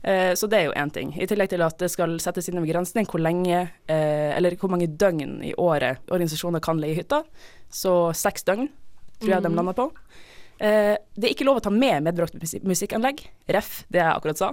Eh, 0.02 0.32
så 0.38 0.48
det 0.48 0.58
er 0.60 0.64
jo 0.70 0.76
én 0.80 0.92
ting. 0.92 1.10
I 1.20 1.26
tillegg 1.28 1.50
til 1.52 1.62
at 1.64 1.78
det 1.78 1.90
skal 1.92 2.14
settes 2.22 2.48
inn 2.48 2.56
en 2.60 2.64
begrensning 2.64 3.06
hvor 3.10 3.20
lenge, 3.22 3.66
eh, 3.88 4.30
eller 4.36 4.56
hvor 4.60 4.70
mange 4.72 4.88
døgn 4.88 5.42
i 5.44 5.54
året 5.60 5.98
organisasjoner 6.10 6.60
kan 6.64 6.80
leie 6.80 6.96
hytta. 6.96 7.22
Så 7.70 8.10
seks 8.16 8.44
døgn, 8.48 8.68
tror 9.20 9.34
jeg 9.36 9.42
de 9.44 9.48
Mm. 9.52 9.56
lander 9.60 9.76
på. 9.76 9.90
Eh, 10.60 10.96
det 11.16 11.28
er 11.28 11.32
ikke 11.32 11.46
lov 11.48 11.60
å 11.60 11.64
ta 11.64 11.72
med 11.72 12.04
medbrakt 12.04 12.36
musikkanlegg. 12.36 13.22
Ref, 13.48 13.84
det 13.88 14.02
jeg 14.02 14.12
akkurat 14.12 14.40
sa. 14.40 14.50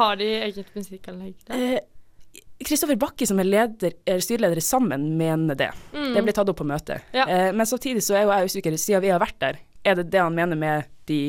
Har 0.00 0.16
de 0.20 0.28
eget 0.46 0.70
musikkanlegg? 0.76 1.34
Kristoffer 1.44 1.76
Eh, 1.76 2.64
Kristoffer 2.64 2.96
Bakke, 3.00 3.26
som 3.28 3.38
er, 3.40 3.48
leder, 3.48 3.94
er 4.08 4.20
styreleder 4.24 4.60
i 4.60 4.64
Sammen, 4.64 5.06
mener 5.20 5.56
det. 5.56 5.70
Det 5.92 6.24
ble 6.24 6.34
tatt 6.36 6.48
opp 6.52 6.58
på 6.60 6.66
møtet. 6.68 7.06
Ja. 7.16 7.24
Eh, 7.28 7.52
men 7.56 7.68
samtidig 7.68 8.02
så 8.04 8.16
er 8.16 8.26
jo 8.26 8.34
jeg 8.34 8.50
usikker, 8.52 8.76
siden 8.80 9.04
vi 9.04 9.12
har 9.12 9.20
vært 9.22 9.38
der, 9.40 9.60
er 9.84 9.96
det 10.00 10.10
det 10.12 10.20
han 10.20 10.36
mener 10.36 10.60
med 10.60 10.88
de 11.08 11.22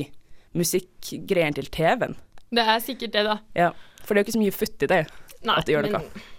musikkgreiene 0.56 1.56
til 1.56 1.72
TV-en? 1.72 2.18
Det 2.52 2.68
er 2.68 2.84
sikkert 2.84 3.16
det, 3.16 3.24
da. 3.28 3.38
Ja, 3.56 3.72
for 4.04 4.14
det 4.14 4.20
er 4.20 4.24
jo 4.24 4.28
ikke 4.28 4.38
så 4.40 4.44
mye 4.44 4.56
futt 4.56 4.84
i 4.84 4.92
det. 4.92 5.02
Nei, 5.48 5.56
At 5.58 5.68
de 5.68 5.76
gjør 5.76 5.88
noe. 5.88 6.04
men 6.04 6.30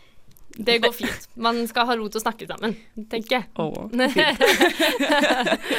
det 0.53 0.83
går 0.85 0.93
fint. 0.93 1.29
Man 1.41 1.63
skal 1.67 1.87
ha 1.89 1.95
ro 1.97 2.09
til 2.13 2.21
å 2.21 2.25
snakke 2.27 2.45
sammen, 2.51 2.75
tenker 3.09 3.39
jeg. 3.39 3.47
Oh, 3.57 3.89
fint. 3.89 4.13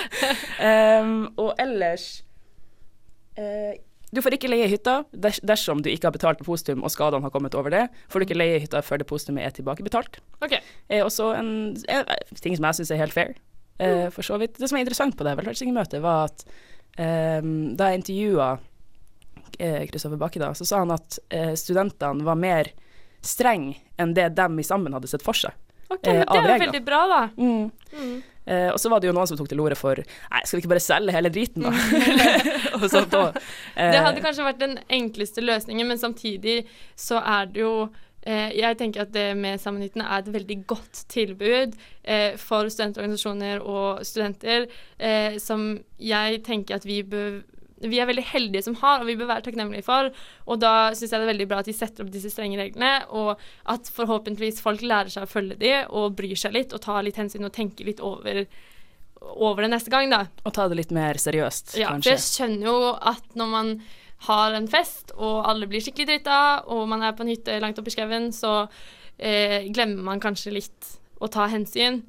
Em, 0.63 1.15
og 1.35 1.51
ellers 1.59 2.23
uh, 3.35 3.73
Du 4.15 4.21
får 4.23 4.37
ikke 4.37 4.51
leie 4.51 4.69
hytta 4.71 5.01
ders 5.11 5.41
dersom 5.43 5.81
du 5.83 5.89
ikke 5.91 6.07
har 6.07 6.15
betalt 6.15 6.39
depositum 6.39 6.85
og 6.85 6.93
skadene 6.93 7.25
har 7.25 7.33
kommet 7.33 7.57
over 7.57 7.73
det. 7.73 7.87
Får 8.13 8.21
du 8.21 8.27
ikke 8.27 8.37
leie 8.37 8.61
hytta 8.63 8.83
før 8.85 9.01
depositumet 9.01 9.43
er 9.47 9.55
tilbakebetalt. 9.57 10.21
OK. 10.45 10.59
er 10.87 11.03
også 11.03 11.33
en, 11.39 11.49
en 11.89 12.13
ting 12.39 12.55
som 12.55 12.69
jeg 12.69 12.79
syns 12.79 12.93
er 12.93 13.03
helt 13.03 13.15
fair, 13.15 13.33
Uh, 13.81 14.05
for 14.13 14.21
så 14.21 14.37
vidt. 14.37 14.59
Det 14.61 14.67
som 14.69 14.77
er 14.77 14.83
interessant 14.85 15.15
på 15.17 15.25
det 15.25 15.31
velferdstingemøtet, 15.39 15.97
var 16.03 16.27
at 16.29 16.43
um, 17.41 17.73
da 17.73 17.87
jeg 17.89 18.03
intervjua 18.03 18.51
Kristoffer 19.57 20.21
Bakke, 20.21 20.37
da, 20.41 20.51
så 20.53 20.67
sa 20.69 20.83
han 20.83 20.93
at 20.93 21.17
uh, 21.33 21.55
studentene 21.57 22.21
var 22.23 22.37
mer 22.37 22.69
streng 23.25 23.71
enn 23.97 24.13
det 24.13 24.29
dem 24.37 24.61
i 24.61 24.65
sammen 24.67 24.93
hadde 24.93 25.09
sett 25.09 25.25
for 25.25 25.37
seg. 25.37 25.57
Ok, 25.93 26.07
Eh, 26.07 26.21
Det 26.25 26.37
er 26.39 26.47
jo 26.53 26.59
veldig 26.65 26.83
bra, 26.85 27.01
da. 27.11 27.21
Mm. 27.37 28.21
Eh, 28.45 28.69
og 28.73 28.79
så 28.81 28.89
var 28.91 28.99
det 28.99 29.07
jo 29.07 29.13
noen 29.15 29.27
som 29.29 29.37
tok 29.39 29.47
til 29.47 29.61
orde 29.63 29.75
for 29.79 29.95
Nei, 30.03 30.41
skal 30.43 30.57
vi 30.57 30.63
ikke 30.65 30.73
bare 30.73 30.83
selge 30.83 31.13
hele 31.15 31.29
driten, 31.31 31.63
da? 31.63 31.71
og 32.81 32.87
sånt 32.91 33.13
også. 33.15 33.43
Eh, 33.77 33.91
Det 33.93 34.01
hadde 34.03 34.23
kanskje 34.25 34.47
vært 34.49 34.59
den 34.59 34.73
enkleste 34.91 35.43
løsningen, 35.45 35.87
men 35.87 36.01
samtidig 36.01 36.57
så 36.99 37.21
er 37.23 37.45
det 37.53 37.61
jo 37.63 37.71
eh, 38.25 38.49
Jeg 38.59 38.77
tenker 38.81 39.05
at 39.05 39.13
det 39.15 39.29
med 39.39 39.61
Sammenhytten 39.63 40.03
er 40.03 40.17
et 40.25 40.33
veldig 40.33 40.57
godt 40.67 41.05
tilbud 41.13 41.77
eh, 42.03 42.35
for 42.41 42.67
studentorganisasjoner 42.67 43.63
og 43.63 44.03
studenter, 44.07 44.67
eh, 44.99 45.39
som 45.39 45.69
jeg 45.99 46.43
tenker 46.43 46.81
at 46.81 46.85
vi 46.89 46.99
bør 47.03 47.43
vi 47.89 47.99
er 47.99 48.07
veldig 48.09 48.23
heldige 48.31 48.63
som 48.65 48.75
har, 48.81 49.01
og 49.03 49.07
vi 49.09 49.15
bør 49.19 49.29
være 49.31 49.45
takknemlige 49.47 49.83
for. 49.87 50.09
Og 50.47 50.59
da 50.61 50.71
syns 50.95 51.11
jeg 51.11 51.19
det 51.19 51.25
er 51.27 51.31
veldig 51.33 51.47
bra 51.51 51.59
at 51.63 51.69
de 51.69 51.75
setter 51.77 52.05
opp 52.05 52.11
disse 52.13 52.31
strenge 52.33 52.59
reglene, 52.59 52.91
og 53.11 53.41
at 53.73 53.89
forhåpentligvis 53.95 54.61
folk 54.63 54.81
lærer 54.85 55.11
seg 55.13 55.25
å 55.27 55.31
følge 55.31 55.57
de, 55.61 55.73
og 55.89 56.15
bryr 56.19 56.35
seg 56.39 56.55
litt, 56.55 56.73
og 56.75 56.81
tar 56.85 57.03
litt 57.03 57.19
hensyn 57.19 57.45
og 57.47 57.53
tenker 57.55 57.85
litt 57.89 57.99
over, 58.03 58.43
over 59.35 59.65
det 59.65 59.71
neste 59.75 59.91
gang, 59.93 60.09
da. 60.11 60.23
Og 60.45 60.55
ta 60.55 60.67
det 60.71 60.79
litt 60.79 60.95
mer 60.95 61.19
seriøst, 61.21 61.75
Ja, 61.79 61.89
for 61.91 61.99
kanskje. 61.99 62.15
jeg 62.15 62.25
skjønner 62.27 62.69
jo 62.71 62.77
at 63.13 63.37
når 63.39 63.51
man 63.53 63.73
har 64.27 64.53
en 64.55 64.67
fest, 64.71 65.11
og 65.17 65.43
alle 65.49 65.67
blir 65.67 65.83
skikkelig 65.83 66.07
drita, 66.13 66.39
og 66.71 66.85
man 66.87 67.01
er 67.03 67.11
på 67.17 67.25
en 67.25 67.31
hytte 67.33 67.59
langt 67.59 67.79
oppe 67.81 67.91
i 67.91 67.95
skauen, 67.97 68.29
så 68.35 68.69
eh, 69.19 69.67
glemmer 69.73 70.03
man 70.07 70.21
kanskje 70.23 70.53
litt 70.55 70.93
å 71.23 71.27
ta 71.31 71.47
hensyn. 71.51 72.01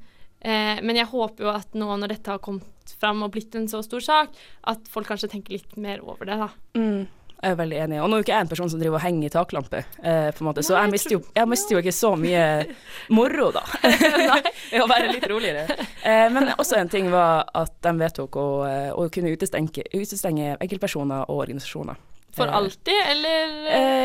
Eh, 0.45 0.79
men 0.85 0.99
jeg 0.99 1.09
håper 1.09 1.47
jo 1.47 1.51
at 1.55 1.77
nå 1.77 1.89
når 1.97 2.15
dette 2.15 2.33
har 2.35 2.41
kommet 2.43 2.95
fram 3.01 3.23
og 3.25 3.33
blitt 3.33 3.55
en 3.57 3.67
så 3.71 3.81
stor 3.85 4.03
sak, 4.05 4.35
at 4.69 4.89
folk 4.91 5.09
kanskje 5.09 5.31
tenker 5.31 5.57
litt 5.57 5.77
mer 5.81 6.03
over 6.05 6.29
det, 6.29 6.37
da. 6.37 6.51
Mm, 6.77 7.07
jeg 7.35 7.53
er 7.53 7.57
veldig 7.59 7.79
enig. 7.83 7.97
Og 8.01 8.09
nå 8.09 8.15
er 8.15 8.21
jo 8.21 8.25
ikke 8.25 8.33
jeg 8.33 8.45
en 8.45 8.51
person 8.51 8.69
som 8.71 8.81
driver 8.81 8.99
og 8.99 9.03
henger 9.03 9.27
i 9.27 9.33
taklampe, 9.33 9.81
eh, 10.01 10.29
på 10.33 10.43
en 10.43 10.49
måte, 10.49 10.63
så 10.65 10.75
Nei, 10.75 10.79
jeg 10.79 10.85
jeg 10.85 10.93
mister 10.95 11.15
jo, 11.15 11.21
jeg 11.35 11.51
mister 11.51 11.75
jo 11.75 11.81
ikke 11.83 11.95
så 11.97 12.11
mye 12.17 12.45
moro, 13.17 13.51
da. 13.55 13.63
Ved 14.71 14.81
å 14.81 14.89
være 14.89 15.11
litt 15.11 15.27
roligere. 15.29 15.65
Eh, 16.01 16.25
men 16.33 16.53
også 16.55 16.79
en 16.79 16.91
ting 16.93 17.09
var 17.13 17.45
at 17.53 17.75
de 17.85 17.95
vedtok 17.99 18.39
å, 18.41 18.47
eh, 18.69 18.91
å 18.93 19.09
kunne 19.13 19.33
utestenge, 19.33 19.85
utestenge 19.93 20.55
enkeltpersoner 20.59 21.25
og 21.29 21.45
organisasjoner. 21.45 22.01
For 22.35 22.47
Eh, 22.47 22.55
alltid, 22.55 23.01
eller 23.11 23.45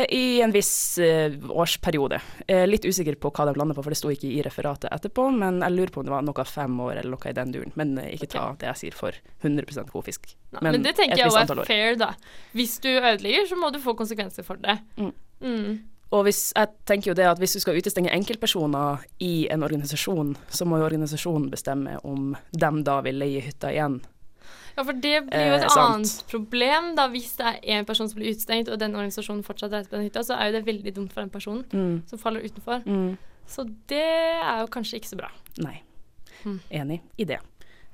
Eh, 0.01 0.05
I 0.09 0.41
en 0.41 0.51
viss 0.51 0.97
eh, 0.97 1.33
årsperiode. 1.49 2.21
Eh, 2.47 2.67
litt 2.67 2.85
usikker 2.85 3.15
på 3.15 3.31
hva 3.31 3.45
de 3.49 3.59
lander 3.59 3.75
på, 3.75 3.83
for 3.83 3.93
det 3.93 3.99
sto 3.99 4.11
ikke 4.11 4.29
i 4.29 4.41
referatet 4.45 4.91
etterpå. 4.91 5.27
Men 5.35 5.61
jeg 5.61 5.75
lurer 5.75 5.93
på 5.93 6.01
om 6.01 6.07
det 6.07 6.15
var 6.15 6.25
noe 6.25 6.45
fem 6.47 6.79
år 6.79 7.01
eller 7.01 7.11
noe 7.13 7.29
i 7.29 7.35
den 7.37 7.53
duren. 7.55 7.75
Men 7.79 7.95
ikke 8.07 8.31
ta 8.31 8.47
det 8.59 8.71
jeg 8.71 8.81
sier 8.81 8.97
for 8.97 9.17
100 9.43 9.85
god 9.91 10.07
fisk. 10.07 10.33
Nei, 10.57 10.65
men, 10.69 10.83
det 10.83 10.95
tenker 10.99 11.21
jeg 11.21 11.31
er 11.31 11.63
fair, 11.67 11.95
da. 11.99 12.13
Hvis 12.57 12.79
du 12.83 12.89
ødelegger, 12.91 13.47
så 13.49 13.59
må 13.59 13.71
du 13.71 13.79
få 13.83 13.95
konsekvenser 13.99 14.47
for 14.47 14.61
det. 14.61 14.79
Mm. 14.97 15.13
Mm. 15.41 15.71
Og 16.11 16.25
hvis, 16.27 16.49
jeg 16.55 16.67
tenker 16.85 17.11
jo 17.11 17.15
det 17.15 17.27
at 17.29 17.39
hvis 17.39 17.55
du 17.55 17.61
skal 17.63 17.77
utestenge 17.79 18.11
enkeltpersoner 18.11 19.05
i 19.23 19.47
en 19.51 19.63
organisasjon, 19.63 20.33
så 20.51 20.67
må 20.67 20.81
jo 20.81 20.87
organisasjonen 20.89 21.47
bestemme 21.53 21.95
om 22.03 22.33
dem 22.51 22.81
da 22.87 22.97
vil 23.05 23.21
leie 23.21 23.43
hytta 23.45 23.71
igjen 23.71 24.01
Ja, 24.77 24.83
for 24.83 24.93
det 24.93 25.25
blir 25.27 25.47
jo 25.49 25.55
et 25.59 25.63
Eh, 25.63 25.77
annet 25.77 26.23
problem, 26.31 26.95
da. 26.95 27.07
Hvis 27.09 27.35
det 27.37 27.45
er 27.45 27.59
én 27.81 27.85
person 27.85 28.07
som 28.09 28.19
blir 28.19 28.31
utestengt, 28.33 28.69
og 28.71 28.79
den 28.79 28.95
organisasjonen 28.95 29.43
fortsatt 29.43 29.71
reiser 29.71 29.89
på 29.89 29.97
den 29.99 30.07
hytta, 30.09 30.23
så 30.23 30.37
er 30.39 30.51
jo 30.51 30.59
det 30.59 30.65
veldig 30.65 30.93
dumt 30.95 31.11
for 31.13 31.21
den 31.21 31.29
personen 31.29 31.63
Mm. 31.73 32.07
som 32.07 32.19
faller 32.19 32.41
utenfor. 32.41 32.83
Mm. 32.85 33.17
Så 33.47 33.65
det 33.87 33.99
er 33.99 34.61
jo 34.61 34.67
kanskje 34.67 34.95
ikke 35.01 35.09
så 35.11 35.17
bra. 35.17 35.29
Nei. 35.59 35.81
Mm. 36.45 36.59
Enig 36.71 37.01
i 37.19 37.25
det. 37.25 37.39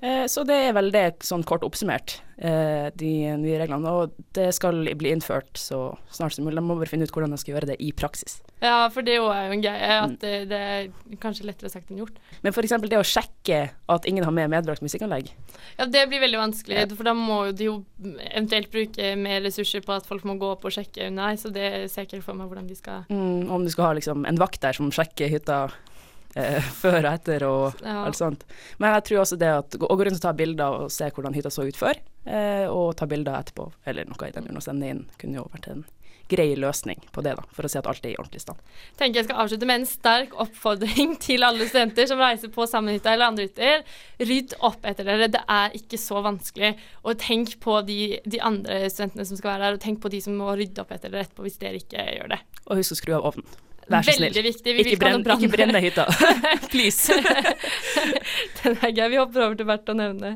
Eh, 0.01 0.25
så 0.29 0.43
det 0.45 0.55
er 0.67 0.75
vel 0.77 0.91
det, 0.93 1.23
sånn 1.25 1.41
kort 1.47 1.63
oppsummert, 1.65 2.19
eh, 2.38 2.89
de 2.93 3.12
nye 3.41 3.57
reglene. 3.57 3.89
Og 3.89 4.13
det 4.38 4.51
skal 4.53 4.83
bli 4.97 5.10
innført 5.13 5.57
så 5.57 5.97
snart 6.13 6.36
som 6.36 6.45
mulig. 6.45 6.60
De 6.60 6.65
må 6.65 6.77
bare 6.77 6.91
finne 6.91 7.07
ut 7.07 7.13
hvordan 7.13 7.33
de 7.33 7.39
skal 7.41 7.55
gjøre 7.55 7.71
det 7.71 7.79
i 7.81 7.89
praksis. 7.97 8.38
Ja, 8.62 8.89
for 8.93 9.05
det 9.05 9.15
er 9.15 9.23
jo 9.23 9.31
en 9.33 9.63
greie. 9.63 9.88
Mm. 9.88 10.05
At 10.05 10.21
det, 10.21 10.33
det 10.51 10.62
er 10.62 11.17
kanskje 11.23 11.47
lettere 11.49 11.71
sagt 11.73 11.89
enn 11.89 12.03
gjort. 12.03 12.21
Men 12.45 12.53
f.eks. 12.53 12.77
det 12.86 13.01
å 13.01 13.07
sjekke 13.07 13.63
at 13.89 14.05
ingen 14.10 14.25
har 14.27 14.36
med 14.38 14.53
medbrakt 14.53 14.86
musikkanlegg. 14.86 15.33
Ja, 15.79 15.89
det 15.89 16.05
blir 16.12 16.21
veldig 16.21 16.43
vanskelig, 16.43 16.86
for 16.93 17.10
da 17.10 17.15
må 17.17 17.39
de 17.57 17.69
jo 17.71 17.79
eventuelt 18.29 18.69
bruke 18.73 19.12
mer 19.17 19.41
ressurser 19.45 19.81
på 19.86 19.97
at 19.97 20.05
folk 20.10 20.25
må 20.29 20.38
gå 20.38 20.53
opp 20.53 20.65
og 20.67 20.73
sjekke 20.73 21.10
Nei, 21.13 21.33
så 21.39 21.49
det 21.53 21.89
ser 21.91 22.05
jeg 22.05 22.19
ikke 22.19 22.27
for 22.29 22.38
meg 22.38 22.49
hvordan 22.49 22.69
de 22.69 22.77
skal 22.77 23.05
Mm, 23.07 23.49
om 23.53 23.63
du 23.63 23.69
skal 23.71 23.89
ha 23.89 23.95
liksom 23.97 24.25
en 24.27 24.39
vakt 24.39 24.62
der 24.63 24.75
som 24.75 24.89
sjekker 24.93 25.29
hytta 25.31 25.57
eh, 26.38 26.69
før 26.84 27.00
og 27.02 27.10
etter 27.15 27.47
og 27.50 27.82
Ja. 27.84 27.97
alt 28.06 28.19
sånt. 28.21 28.45
Men 28.80 28.93
jeg 28.97 29.08
tror 29.10 29.23
også 29.26 29.41
det 29.41 29.52
at 29.58 29.78
å 29.82 29.89
gå 29.89 30.00
rundt 30.06 30.21
og 30.21 30.26
ta 30.30 30.34
bilder 30.38 30.80
og 30.86 30.93
se 30.93 31.10
hvordan 31.10 31.36
hytta 31.38 31.52
så 31.54 31.65
ut 31.67 31.78
før, 31.82 32.00
eh, 32.30 32.65
og 32.69 32.95
ta 33.00 33.10
bilder 33.10 33.41
etterpå, 33.41 33.71
eller 33.89 34.06
noe 34.10 34.30
i 34.30 34.34
den 34.36 34.47
duren 34.47 34.62
og 34.62 34.65
sende 34.69 34.89
inn, 34.93 35.06
kunne 35.17 35.41
jo 35.41 35.50
vært 35.54 35.71
en 35.73 35.86
grei 36.28 36.50
løsning 36.60 37.00
på 37.15 37.21
det, 37.23 37.38
da, 37.39 37.43
for 37.56 37.63
å 37.63 37.69
se 37.71 37.80
at 37.80 37.86
alt 37.88 38.04
er 38.04 38.10
i 38.12 38.17
ordentlig 38.19 38.41
stand. 38.43 38.58
tenker 39.00 39.21
jeg 39.21 39.28
skal 39.30 39.38
avslutte 39.45 39.67
med 39.69 39.80
en 39.80 39.86
sterk 39.88 40.34
oppfordring 40.43 41.13
til 41.23 41.45
alle 41.47 41.63
studenter 41.69 42.10
som 42.10 42.19
reiser 42.19 42.52
på 42.52 42.65
samme 42.67 42.91
hytta 42.97 43.13
eller 43.13 43.30
andre 43.32 43.45
hytter. 43.47 43.86
Rydd 44.19 44.58
opp 44.67 44.84
etter 44.91 45.08
dere. 45.08 45.30
Det 45.32 45.39
er 45.47 45.78
ikke 45.80 45.95
så 46.02 46.19
vanskelig. 46.26 46.73
Og 47.08 47.15
tenk 47.23 47.54
på 47.63 47.78
de, 47.88 48.19
de 48.28 48.41
andre 48.43 48.82
studentene 48.91 49.23
som 49.30 49.39
skal 49.39 49.54
være 49.54 49.69
der, 49.69 49.78
og 49.80 49.86
tenk 49.88 50.02
på 50.04 50.12
de 50.12 50.19
som 50.28 50.36
må 50.36 50.52
rydde 50.60 50.84
opp 50.84 50.91
etter 50.97 51.15
dere 51.15 51.23
etterpå 51.30 51.47
hvis 51.47 51.62
dere 51.63 51.80
ikke 51.80 52.04
gjør 52.19 52.34
det. 52.36 52.41
Og 52.67 52.82
husk 52.82 52.97
å 52.97 53.00
skru 53.00 53.15
av 53.21 53.30
ovnen. 53.32 53.47
Vær 53.88 54.04
så 54.04 54.17
snill. 54.17 54.34
Veldig 54.34 54.43
viktig. 54.43 54.73
Vi 54.76 54.84
Ikke 54.84 55.00
brenn, 55.00 55.23
ikke 55.38 55.52
brenn 55.54 55.71
deg 55.76 55.86
hytta. 55.88 56.06
Please. 56.73 57.15
Den 58.60 58.76
er 58.84 58.91
gøy. 58.91 59.08
Vi 59.13 59.21
hopper 59.21 59.47
over 59.47 59.56
til 59.60 59.69
verdt 59.69 59.91
å 59.93 59.95
nevne. 59.95 60.36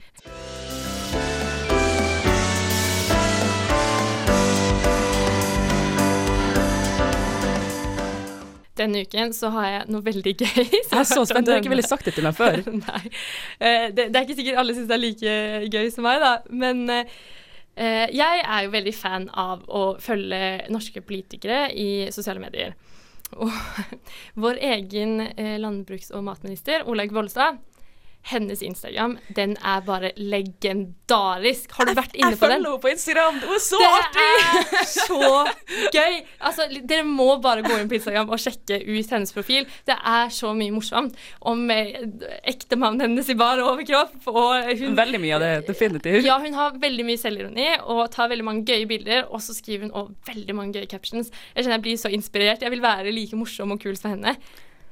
Denne 8.79 9.01
uken 9.03 9.33
så 9.35 9.51
har 9.51 9.67
jeg 9.67 9.81
noe 9.91 10.05
veldig 10.05 10.33
gøy. 10.39 10.63
Jeg 10.63 10.85
er 10.87 11.09
så 11.09 11.25
spent. 11.27 11.45
Du 11.45 11.51
har 11.51 11.59
ikke 11.59 11.73
ville 11.73 11.85
sagt 11.85 12.07
det 12.07 12.15
til 12.15 12.25
meg 12.25 12.37
før. 12.37 12.63
Nei. 12.85 13.03
Eh, 13.59 13.89
det, 13.91 14.07
det 14.13 14.15
er 14.15 14.23
ikke 14.23 14.39
sikkert 14.39 14.61
alle 14.63 14.77
syns 14.77 14.87
det 14.89 14.95
er 14.95 15.03
like 15.03 15.35
gøy 15.75 15.91
som 15.91 16.07
meg, 16.07 16.23
da. 16.23 16.31
Men 16.63 16.85
eh, 16.89 17.11
eh, 17.75 18.07
jeg 18.15 18.45
er 18.45 18.63
jo 18.65 18.71
veldig 18.77 18.95
fan 18.95 19.27
av 19.35 19.67
å 19.67 19.83
følge 20.01 20.71
norske 20.71 21.03
politikere 21.03 21.65
i 21.75 21.89
sosiale 22.15 22.39
medier. 22.39 22.79
Og 23.39 23.51
vår 24.43 24.59
egen 24.73 25.21
eh, 25.21 25.57
landbruks- 25.61 26.11
og 26.15 26.25
matminister, 26.27 26.83
Olaug 26.89 27.13
Bollestad, 27.15 27.61
hennes 28.29 28.61
Instagram, 28.61 29.15
den 29.35 29.55
er 29.65 29.79
bare 29.85 30.11
legendarisk. 30.15 31.71
Har 31.77 31.89
du 31.89 31.93
vært 31.97 32.13
inne 32.15 32.35
på 32.37 32.45
den? 32.47 32.61
Jeg 32.61 32.61
følger 32.61 32.69
henne 32.69 32.81
på 32.83 32.91
Instagram. 32.91 33.39
Det 33.41 33.49
var 33.49 33.61
så 33.65 33.79
Det 34.13 34.27
er 34.29 34.85
så 34.91 35.19
gøy! 35.95 36.17
Altså, 36.39 36.67
dere 36.87 37.03
må 37.07 37.27
bare 37.41 37.63
gå 37.65 37.73
inn 37.81 37.89
på 37.91 37.97
Instagram 37.97 38.29
og 38.31 38.41
sjekke 38.41 38.77
ut 38.85 39.13
hennes 39.15 39.33
profil. 39.35 39.67
Det 39.89 39.97
er 39.97 40.31
så 40.33 40.53
mye 40.57 40.73
morsomt 40.75 41.17
om 41.49 41.65
eh, 41.73 41.97
ektemannen 42.53 43.01
hennes 43.07 43.29
i 43.33 43.37
bar 43.39 43.61
overkropp. 43.65 44.15
Og 44.31 44.71
hun, 44.81 44.95
Veldig 45.01 45.21
mye 45.23 45.35
av 45.39 45.45
det, 45.45 45.51
definitivt. 45.71 46.23
ja, 46.27 46.37
hun 46.43 46.57
har 46.57 46.77
veldig 46.81 47.07
mye 47.07 47.21
selvironi 47.21 47.69
og 47.81 48.05
tar 48.13 48.29
veldig 48.31 48.45
mange 48.47 48.65
gøye 48.69 48.87
bilder. 48.89 49.25
Og 49.31 49.41
så 49.43 49.55
skriver 49.57 49.87
hun 49.89 49.95
også 49.97 50.33
veldig 50.33 50.57
mange 50.57 50.77
gøye 50.79 50.91
captions. 50.91 51.31
Jeg 51.55 51.63
kjenner 51.65 51.79
jeg 51.79 51.87
blir 51.89 52.01
så 52.05 52.11
inspirert. 52.13 52.61
Jeg 52.65 52.73
vil 52.75 52.83
være 52.85 53.13
like 53.15 53.37
morsom 53.39 53.73
og 53.75 53.81
kul 53.83 53.97
som 53.97 54.13
henne. 54.15 54.37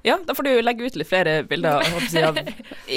Ja, 0.08 0.16
da 0.24 0.32
får 0.38 0.46
du 0.48 0.52
legge 0.64 0.86
ut 0.88 0.96
litt 0.96 1.10
flere 1.10 1.32
bilder, 1.44 1.82
jeg 2.14 2.24
av 2.24 2.38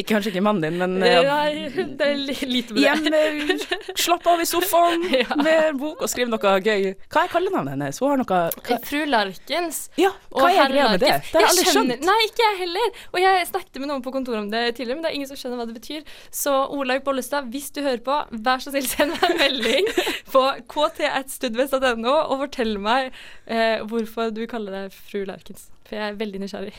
Kanskje 0.07 0.31
ikke 0.31 0.43
mannen 0.47 0.63
din, 0.63 0.77
men 0.79 1.03
eh, 1.03 1.19
Nei, 1.27 1.85
det 1.99 2.07
er 2.07 2.21
li- 2.21 2.47
lite 2.47 2.77
med 2.77 2.85
hjemme, 2.85 3.57
slapp 4.05 4.27
av 4.31 4.41
i 4.43 4.47
sofaen 4.47 5.03
Ja. 5.11 5.35
med 5.43 5.81
bok 5.81 6.05
og 6.07 6.11
skriv 6.13 6.31
noe 6.31 6.53
gøy. 6.63 6.93
Hva 7.11 7.25
er 7.27 7.33
kallenavnet 7.33 7.75
hennes? 7.75 7.99
Hun 8.03 8.13
har 8.13 8.21
noe 8.23 8.29
hva, 8.63 8.79
Fru 8.87 9.03
Larkens. 9.11 9.81
Ja, 9.99 10.13
hva 10.31 10.53
er 10.53 10.71
greia 10.71 10.93
med 10.95 11.03
det? 11.03 11.11
Det 11.27 11.35
har 11.35 11.47
jeg 11.49 11.51
aldri 11.51 11.67
skjønt. 11.73 12.07
Nei, 12.07 12.19
ikke 12.29 12.47
jeg 12.47 12.61
heller. 12.63 12.95
Og 13.13 13.19
jeg 13.25 13.49
snakket 13.51 13.81
med 13.83 13.91
noen 13.93 14.05
på 14.07 14.15
kontoret 14.15 14.41
om 14.45 14.49
det 14.55 14.63
tidligere, 14.79 15.01
men 15.01 15.05
det 15.09 15.11
er 15.13 15.19
ingen 15.19 15.31
som 15.33 15.41
skjønner 15.43 15.61
hva 15.63 15.69
det 15.73 15.77
betyr. 15.81 16.07
Så 16.33 16.55
Olaug 16.79 17.03
Bollestad, 17.07 17.51
hvis 17.53 17.69
du 17.75 17.83
hører 17.85 18.03
på, 18.07 18.21
vær 18.47 18.63
så 18.63 18.73
snill 18.73 18.87
send 18.89 19.17
meg 19.19 19.27
en 19.33 19.43
melding 19.43 19.91
på 20.33 20.47
kt1studvest.no 20.73 22.15
og 22.31 22.39
fortell 22.47 22.77
meg 22.83 23.11
eh, 23.47 23.83
hvorfor 23.91 24.31
du 24.35 24.45
kaller 24.51 24.85
deg 24.85 24.97
fru 24.97 25.25
Larkens. 25.29 25.69
For 25.93 26.01
jeg 26.01 26.09
er 26.09 26.15
veldig 26.17 26.39
nysgjerrig. 26.41 26.71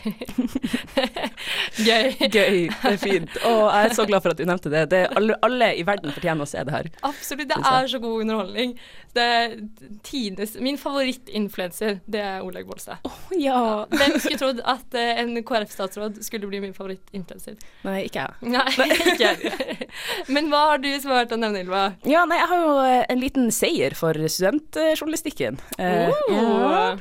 Gøy. 1.88 2.08
Gøy, 2.34 2.56
det 2.72 2.90
er 2.90 2.96
fint. 2.98 3.36
Og 3.46 3.60
jeg 3.68 3.90
er 3.90 3.92
så 3.94 4.06
glad 4.10 4.24
for 4.26 4.34
at 4.34 4.40
du 4.40 4.48
nevnte 4.50 4.72
det. 4.74 4.88
det 4.90 5.02
alle, 5.14 5.36
alle 5.46 5.68
i 5.78 5.84
verden 5.86 6.10
fortjener 6.16 6.42
å 6.42 6.50
se 6.50 6.64
det 6.66 6.74
her. 6.74 6.88
Absolutt. 7.06 7.52
Det 7.52 7.60
er 7.62 7.90
så 7.92 8.00
god 8.02 8.24
underholdning. 8.24 8.72
Det 9.14 9.26
er 9.36 9.54
tidenes 10.02 10.56
Min 10.66 10.80
favorittinfluenser, 10.82 12.00
det 12.10 12.24
er 12.26 12.42
Olaug 12.42 12.72
Bollestad. 12.72 13.06
Ja. 13.38 13.84
Hvem 13.92 14.18
skulle 14.18 14.40
trodd 14.42 14.64
at 14.66 14.98
eh, 14.98 15.12
en 15.22 15.38
KrF-statsråd 15.46 16.18
skulle 16.26 16.50
bli 16.50 16.64
min 16.64 16.74
favorittinfluenser? 16.74 17.60
Nei, 17.86 18.00
ikke 18.08 18.24
jeg. 18.26 18.56
Nei, 18.56 18.88
ikke 19.12 19.30
jeg. 19.30 19.92
Men 20.34 20.50
hva 20.50 20.64
har 20.72 20.82
du 20.82 20.90
svart 21.04 21.36
å 21.36 21.38
nevne, 21.38 21.62
Ylva? 21.68 21.84
Ja, 22.10 22.26
nei, 22.26 22.42
jeg 22.42 22.50
har 22.50 22.66
jo 22.66 22.74
eh, 22.88 23.04
en 23.14 23.22
liten 23.22 23.54
seier 23.54 23.94
for 24.00 24.18
studentjournalistikken. 24.18 25.62
Oh. 25.78 26.18
ja. 26.34 26.98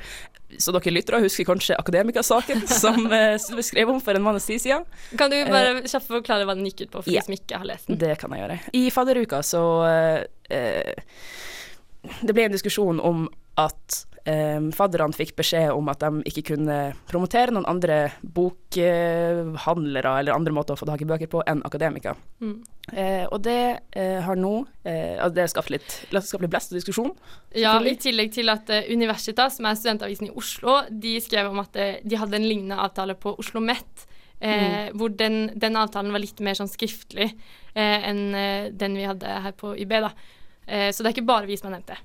Så 0.58 0.72
dere 0.74 0.92
lyttere 0.92 1.20
husker 1.22 1.46
kanskje 1.48 1.76
Akademikasaken, 1.78 2.64
som 2.82 3.06
vi 3.10 3.20
Sylve 3.42 3.62
skrev 3.66 3.90
om 3.94 4.00
for 4.04 4.14
en 4.18 4.24
måneds 4.26 4.46
tid 4.50 4.60
siden. 4.60 4.84
Kan 5.18 5.30
du 5.32 5.38
bare 5.48 5.82
kjapt 5.86 6.08
forklare 6.10 6.44
hva 6.48 6.54
den 6.58 6.66
gikk 6.68 6.86
ut 6.86 6.90
på, 6.96 7.02
for 7.04 7.12
Ja. 7.12 7.20
de 7.20 7.26
som 7.30 7.36
ikke 7.38 7.58
har 7.62 7.68
lest 7.68 7.86
den? 7.88 7.98
Det 8.02 8.16
kan 8.20 8.32
jeg 8.36 8.44
gjøre. 8.44 8.58
I 8.78 8.84
fadderuka 8.94 9.42
så 9.46 9.62
eh, 9.88 10.24
eh, 10.50 10.94
Det 12.22 12.34
ble 12.34 12.48
en 12.48 12.56
diskusjon 12.56 13.00
om 13.00 13.28
at 13.60 14.02
eh, 14.28 14.60
fadderne 14.74 15.14
fikk 15.16 15.34
beskjed 15.38 15.72
om 15.74 15.88
at 15.92 16.02
de 16.02 16.22
ikke 16.28 16.44
kunne 16.52 16.78
promotere 17.08 17.54
noen 17.54 17.66
andre 17.68 17.98
bokhandlere 18.22 20.14
eller 20.20 20.36
andre 20.36 20.54
måter 20.54 20.76
å 20.76 20.80
få 20.80 20.88
tak 20.88 21.02
i 21.04 21.08
bøker 21.08 21.30
på 21.32 21.42
enn 21.48 21.62
Akademika. 21.66 22.14
Mm. 22.42 22.54
Eh, 22.92 23.24
og 23.28 23.42
det 23.46 23.60
eh, 23.94 24.18
har 24.24 24.38
nå 24.38 24.54
eh, 24.82 25.14
altså 25.14 25.34
Det 25.36 25.42
har 25.44 25.50
skapt 25.52 25.70
litt, 25.70 25.98
skapt 26.10 26.42
litt 26.42 26.52
blest 26.52 26.72
og 26.72 26.80
diskusjon. 26.80 27.12
Ja, 27.58 27.76
I 27.78 27.94
tillegg 28.00 28.32
til 28.34 28.50
at 28.52 28.70
uh, 28.72 28.82
Universitas, 28.90 29.58
som 29.58 29.68
er 29.68 29.78
studentavisen 29.78 30.30
i 30.30 30.34
Oslo, 30.38 30.80
de 30.90 31.18
skrev 31.22 31.52
om 31.52 31.62
at 31.62 31.78
uh, 31.78 32.00
de 32.02 32.18
hadde 32.18 32.38
en 32.38 32.48
lignende 32.48 32.80
avtale 32.82 33.18
på 33.18 33.36
Oslo 33.38 33.62
Met. 33.62 34.08
Eh, 34.42 34.88
Hvor 34.98 35.12
den, 35.14 35.52
den 35.54 35.76
avtalen 35.78 36.10
var 36.10 36.18
litt 36.18 36.40
mer 36.42 36.56
sånn 36.58 36.66
skriftlig 36.66 37.28
enn 37.78 38.34
den 38.74 38.96
vi 38.98 39.04
hadde 39.06 39.36
her 39.44 39.54
på 39.54 39.70
YB. 39.78 39.92
da. 40.02 40.10
Eh, 40.66 40.90
så 40.92 41.02
det 41.02 41.10
er 41.10 41.16
ikke 41.16 41.28
bare 41.28 41.48
vi 41.48 41.56
som 41.58 41.68
har 41.68 41.76
nevnt 41.76 41.90
det. 41.90 41.98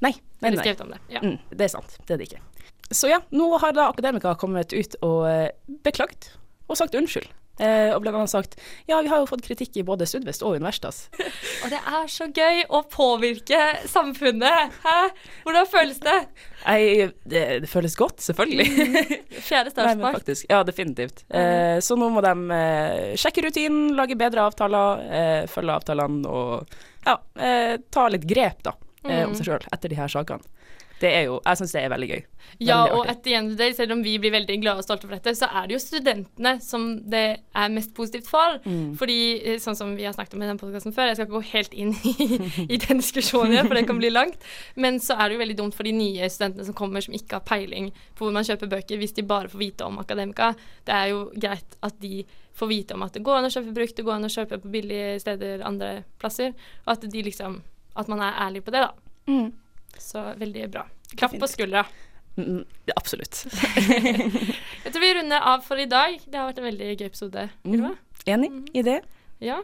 Nei, 0.00 0.14
nei, 0.40 0.54
nei. 0.56 0.64
det. 0.64 1.00
Ja. 1.12 1.20
Mm, 1.24 1.36
det 1.50 1.66
er 1.66 1.72
sant. 1.72 1.98
Det 2.06 2.16
er 2.16 2.22
det 2.22 2.30
ikke. 2.30 2.42
Så 2.90 3.10
ja, 3.10 3.20
nå 3.30 3.50
har 3.62 3.74
da 3.76 3.90
Akademika 3.90 4.34
kommet 4.38 4.72
ut 4.74 4.96
og 5.06 5.28
eh, 5.30 5.50
beklagt 5.84 6.32
og 6.70 6.78
sagt 6.80 6.96
unnskyld. 6.98 7.28
Eh, 7.60 7.90
og 7.92 8.00
blant 8.00 8.16
annet 8.16 8.32
sagt 8.32 8.54
ja, 8.88 8.96
vi 9.04 9.10
har 9.10 9.20
jo 9.20 9.26
fått 9.28 9.42
kritikk 9.44 9.74
i 9.76 9.84
både 9.84 10.06
Studvest 10.08 10.40
og 10.46 10.56
Universitas. 10.56 11.02
Og 11.64 11.68
det 11.68 11.76
er 11.76 12.06
så 12.08 12.24
gøy 12.32 12.62
å 12.72 12.80
påvirke 12.88 13.58
samfunnet! 13.90 14.78
Hæ? 14.80 14.94
Hvordan 15.44 15.66
føles 15.68 15.98
det? 16.00 16.16
Jeg, 16.64 17.10
det, 17.28 17.42
det 17.66 17.68
føles 17.68 17.96
godt, 18.00 18.22
selvfølgelig. 18.24 18.86
Fjerde 19.48 19.74
største. 19.74 20.38
Ja, 20.48 20.62
definitivt. 20.64 21.26
Eh, 21.28 21.76
så 21.84 21.98
nå 22.00 22.08
må 22.14 22.24
de 22.24 22.32
eh, 22.56 23.12
sjekke 23.20 23.44
rutinen, 23.44 23.90
lage 23.98 24.16
bedre 24.20 24.46
avtaler, 24.48 25.04
eh, 25.20 25.42
følge 25.52 25.76
avtalene 25.76 26.32
og 26.32 26.78
ja, 27.04 27.18
eh, 27.36 27.74
ta 27.92 28.08
litt 28.12 28.24
grep 28.28 28.64
da, 28.64 28.72
eh, 29.04 29.24
om 29.24 29.30
Mm. 29.32 29.34
seg 29.36 29.46
sjøl 29.46 29.66
etter 29.72 29.88
de 29.88 29.96
her 29.96 30.08
sakene. 30.08 30.42
Det 31.00 31.08
er 31.16 31.22
jo, 31.30 31.40
Jeg 31.46 31.56
syns 31.56 31.72
det 31.72 31.80
er 31.80 31.88
veldig 31.88 32.08
gøy. 32.10 32.22
Ja, 32.60 32.84
Veldig 32.84 32.92
og 32.98 33.06
etter 33.06 33.10
at 33.10 33.22
the 33.24 33.32
end 33.34 33.52
of 33.52 33.56
day, 33.56 33.72
selv 33.72 33.92
om 33.92 34.02
vi 34.04 34.18
blir 34.18 34.32
veldig 34.34 34.60
glade 34.60 34.82
og 34.82 34.84
stolte 34.84 35.08
for 35.08 35.14
dette, 35.16 35.32
så 35.34 35.46
er 35.48 35.66
det 35.66 35.72
jo 35.72 35.78
studentene 35.80 36.60
som 36.60 37.00
det 37.08 37.40
er 37.56 37.68
mest 37.72 37.94
positivt 37.94 38.26
for. 38.28 38.58
Mm. 38.66 38.98
Fordi, 38.98 39.16
eh, 39.46 39.56
sånn 39.56 39.74
som 39.78 39.96
vi 39.96 40.04
har 40.04 40.12
snakket 40.12 40.34
om 40.34 40.42
i 40.42 40.46
den 40.50 40.58
podkasten 40.58 40.92
før, 40.92 41.06
jeg 41.08 41.16
skal 41.16 41.26
ikke 41.26 41.38
gå 41.40 41.52
helt 41.54 41.72
inn 41.72 41.94
i, 42.04 42.66
i 42.74 42.76
den 42.76 42.98
diskusjonen 43.00 43.52
igjen, 43.54 43.66
for 43.68 43.74
det 43.80 43.86
kan 43.86 43.96
bli 43.98 44.10
langt, 44.12 44.36
men 44.76 44.98
så 45.00 45.16
er 45.16 45.28
det 45.30 45.38
jo 45.38 45.44
veldig 45.46 45.56
dumt 45.56 45.74
for 45.74 45.84
de 45.84 45.92
nye 45.92 46.28
studentene 46.28 46.66
som 46.66 46.74
kommer, 46.74 47.00
som 47.00 47.14
ikke 47.16 47.32
har 47.40 47.46
peiling 47.48 47.90
på 48.14 48.26
hvor 48.26 48.32
man 48.36 48.44
kjøper 48.44 48.68
bøker, 48.68 48.98
hvis 49.00 49.14
de 49.16 49.22
bare 49.22 49.48
får 49.48 49.58
vite 49.58 49.80
om 49.88 49.96
akademika. 50.04 50.54
Det 50.84 50.92
er 50.92 51.08
jo 51.14 51.30
greit 51.34 51.78
at 51.82 51.96
de 51.98 52.26
får 52.52 52.68
vite 52.68 52.92
om 52.92 53.02
at 53.08 53.14
det 53.16 53.22
går 53.24 53.38
an 53.40 53.48
å 53.48 53.54
kjøpe 53.56 53.72
brukt, 53.72 53.96
det 53.96 54.04
går 54.04 54.18
an 54.20 54.28
å 54.28 54.34
kjøpe 54.36 54.60
på 54.60 54.68
billige 54.70 55.16
steder 55.24 55.64
andre 55.64 56.04
plasser, 56.20 56.52
og 56.84 56.92
at 56.92 57.08
de 57.10 57.22
liksom 57.22 57.62
At 57.98 58.10
man 58.10 58.22
er 58.24 58.38
ærlig 58.46 58.64
på 58.64 58.74
det, 58.74 58.84
da. 58.86 58.92
Mm. 59.30 59.52
Så 59.98 60.22
veldig 60.38 60.70
bra. 60.70 60.86
Klapp 61.16 61.34
på 61.40 61.48
skuldra. 61.50 61.84
Mm, 62.36 62.64
ja, 62.86 62.94
absolutt. 62.96 63.44
Jeg 64.84 64.92
tror 64.92 65.02
vi 65.02 65.14
runder 65.18 65.48
av 65.52 65.64
for 65.66 65.80
i 65.80 65.88
dag. 65.90 66.20
Det 66.26 66.38
har 66.38 66.50
vært 66.50 66.60
en 66.62 66.68
veldig 66.70 66.92
gøy 66.94 67.08
episode. 67.08 67.48
Mm. 67.64 67.90
Enig 68.30 68.52
i 68.76 68.84
det? 68.86 69.00
Ja. 69.42 69.60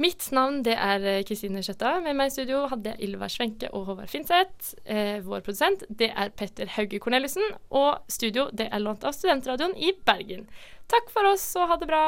Mitt 0.00 0.24
navn 0.32 0.62
det 0.64 0.74
er 0.80 1.04
eh, 1.04 1.22
Kristine 1.28 1.60
Skjøtta. 1.62 1.98
Med 2.02 2.16
meg 2.16 2.30
i 2.30 2.34
studio 2.34 2.64
hadde 2.70 2.94
jeg 2.94 3.10
Ylva 3.10 3.28
Svenke 3.30 3.68
og 3.76 3.90
Håvard 3.90 4.10
Finseth. 4.10 4.72
Eh, 4.88 5.20
vår 5.24 5.44
produsent 5.44 5.84
det 5.90 6.08
er 6.16 6.32
Petter 6.34 6.70
Hauge 6.78 7.00
Korneliussen. 7.02 7.44
Og 7.76 8.00
studio 8.10 8.48
det 8.56 8.70
er 8.72 8.82
lånt 8.82 9.04
av 9.04 9.14
Studentradioen 9.16 9.76
i 9.76 9.92
Bergen. 10.06 10.48
Takk 10.90 11.12
for 11.12 11.28
oss, 11.28 11.44
og 11.60 11.68
ha 11.70 11.78
det 11.80 11.90
bra. 11.92 12.04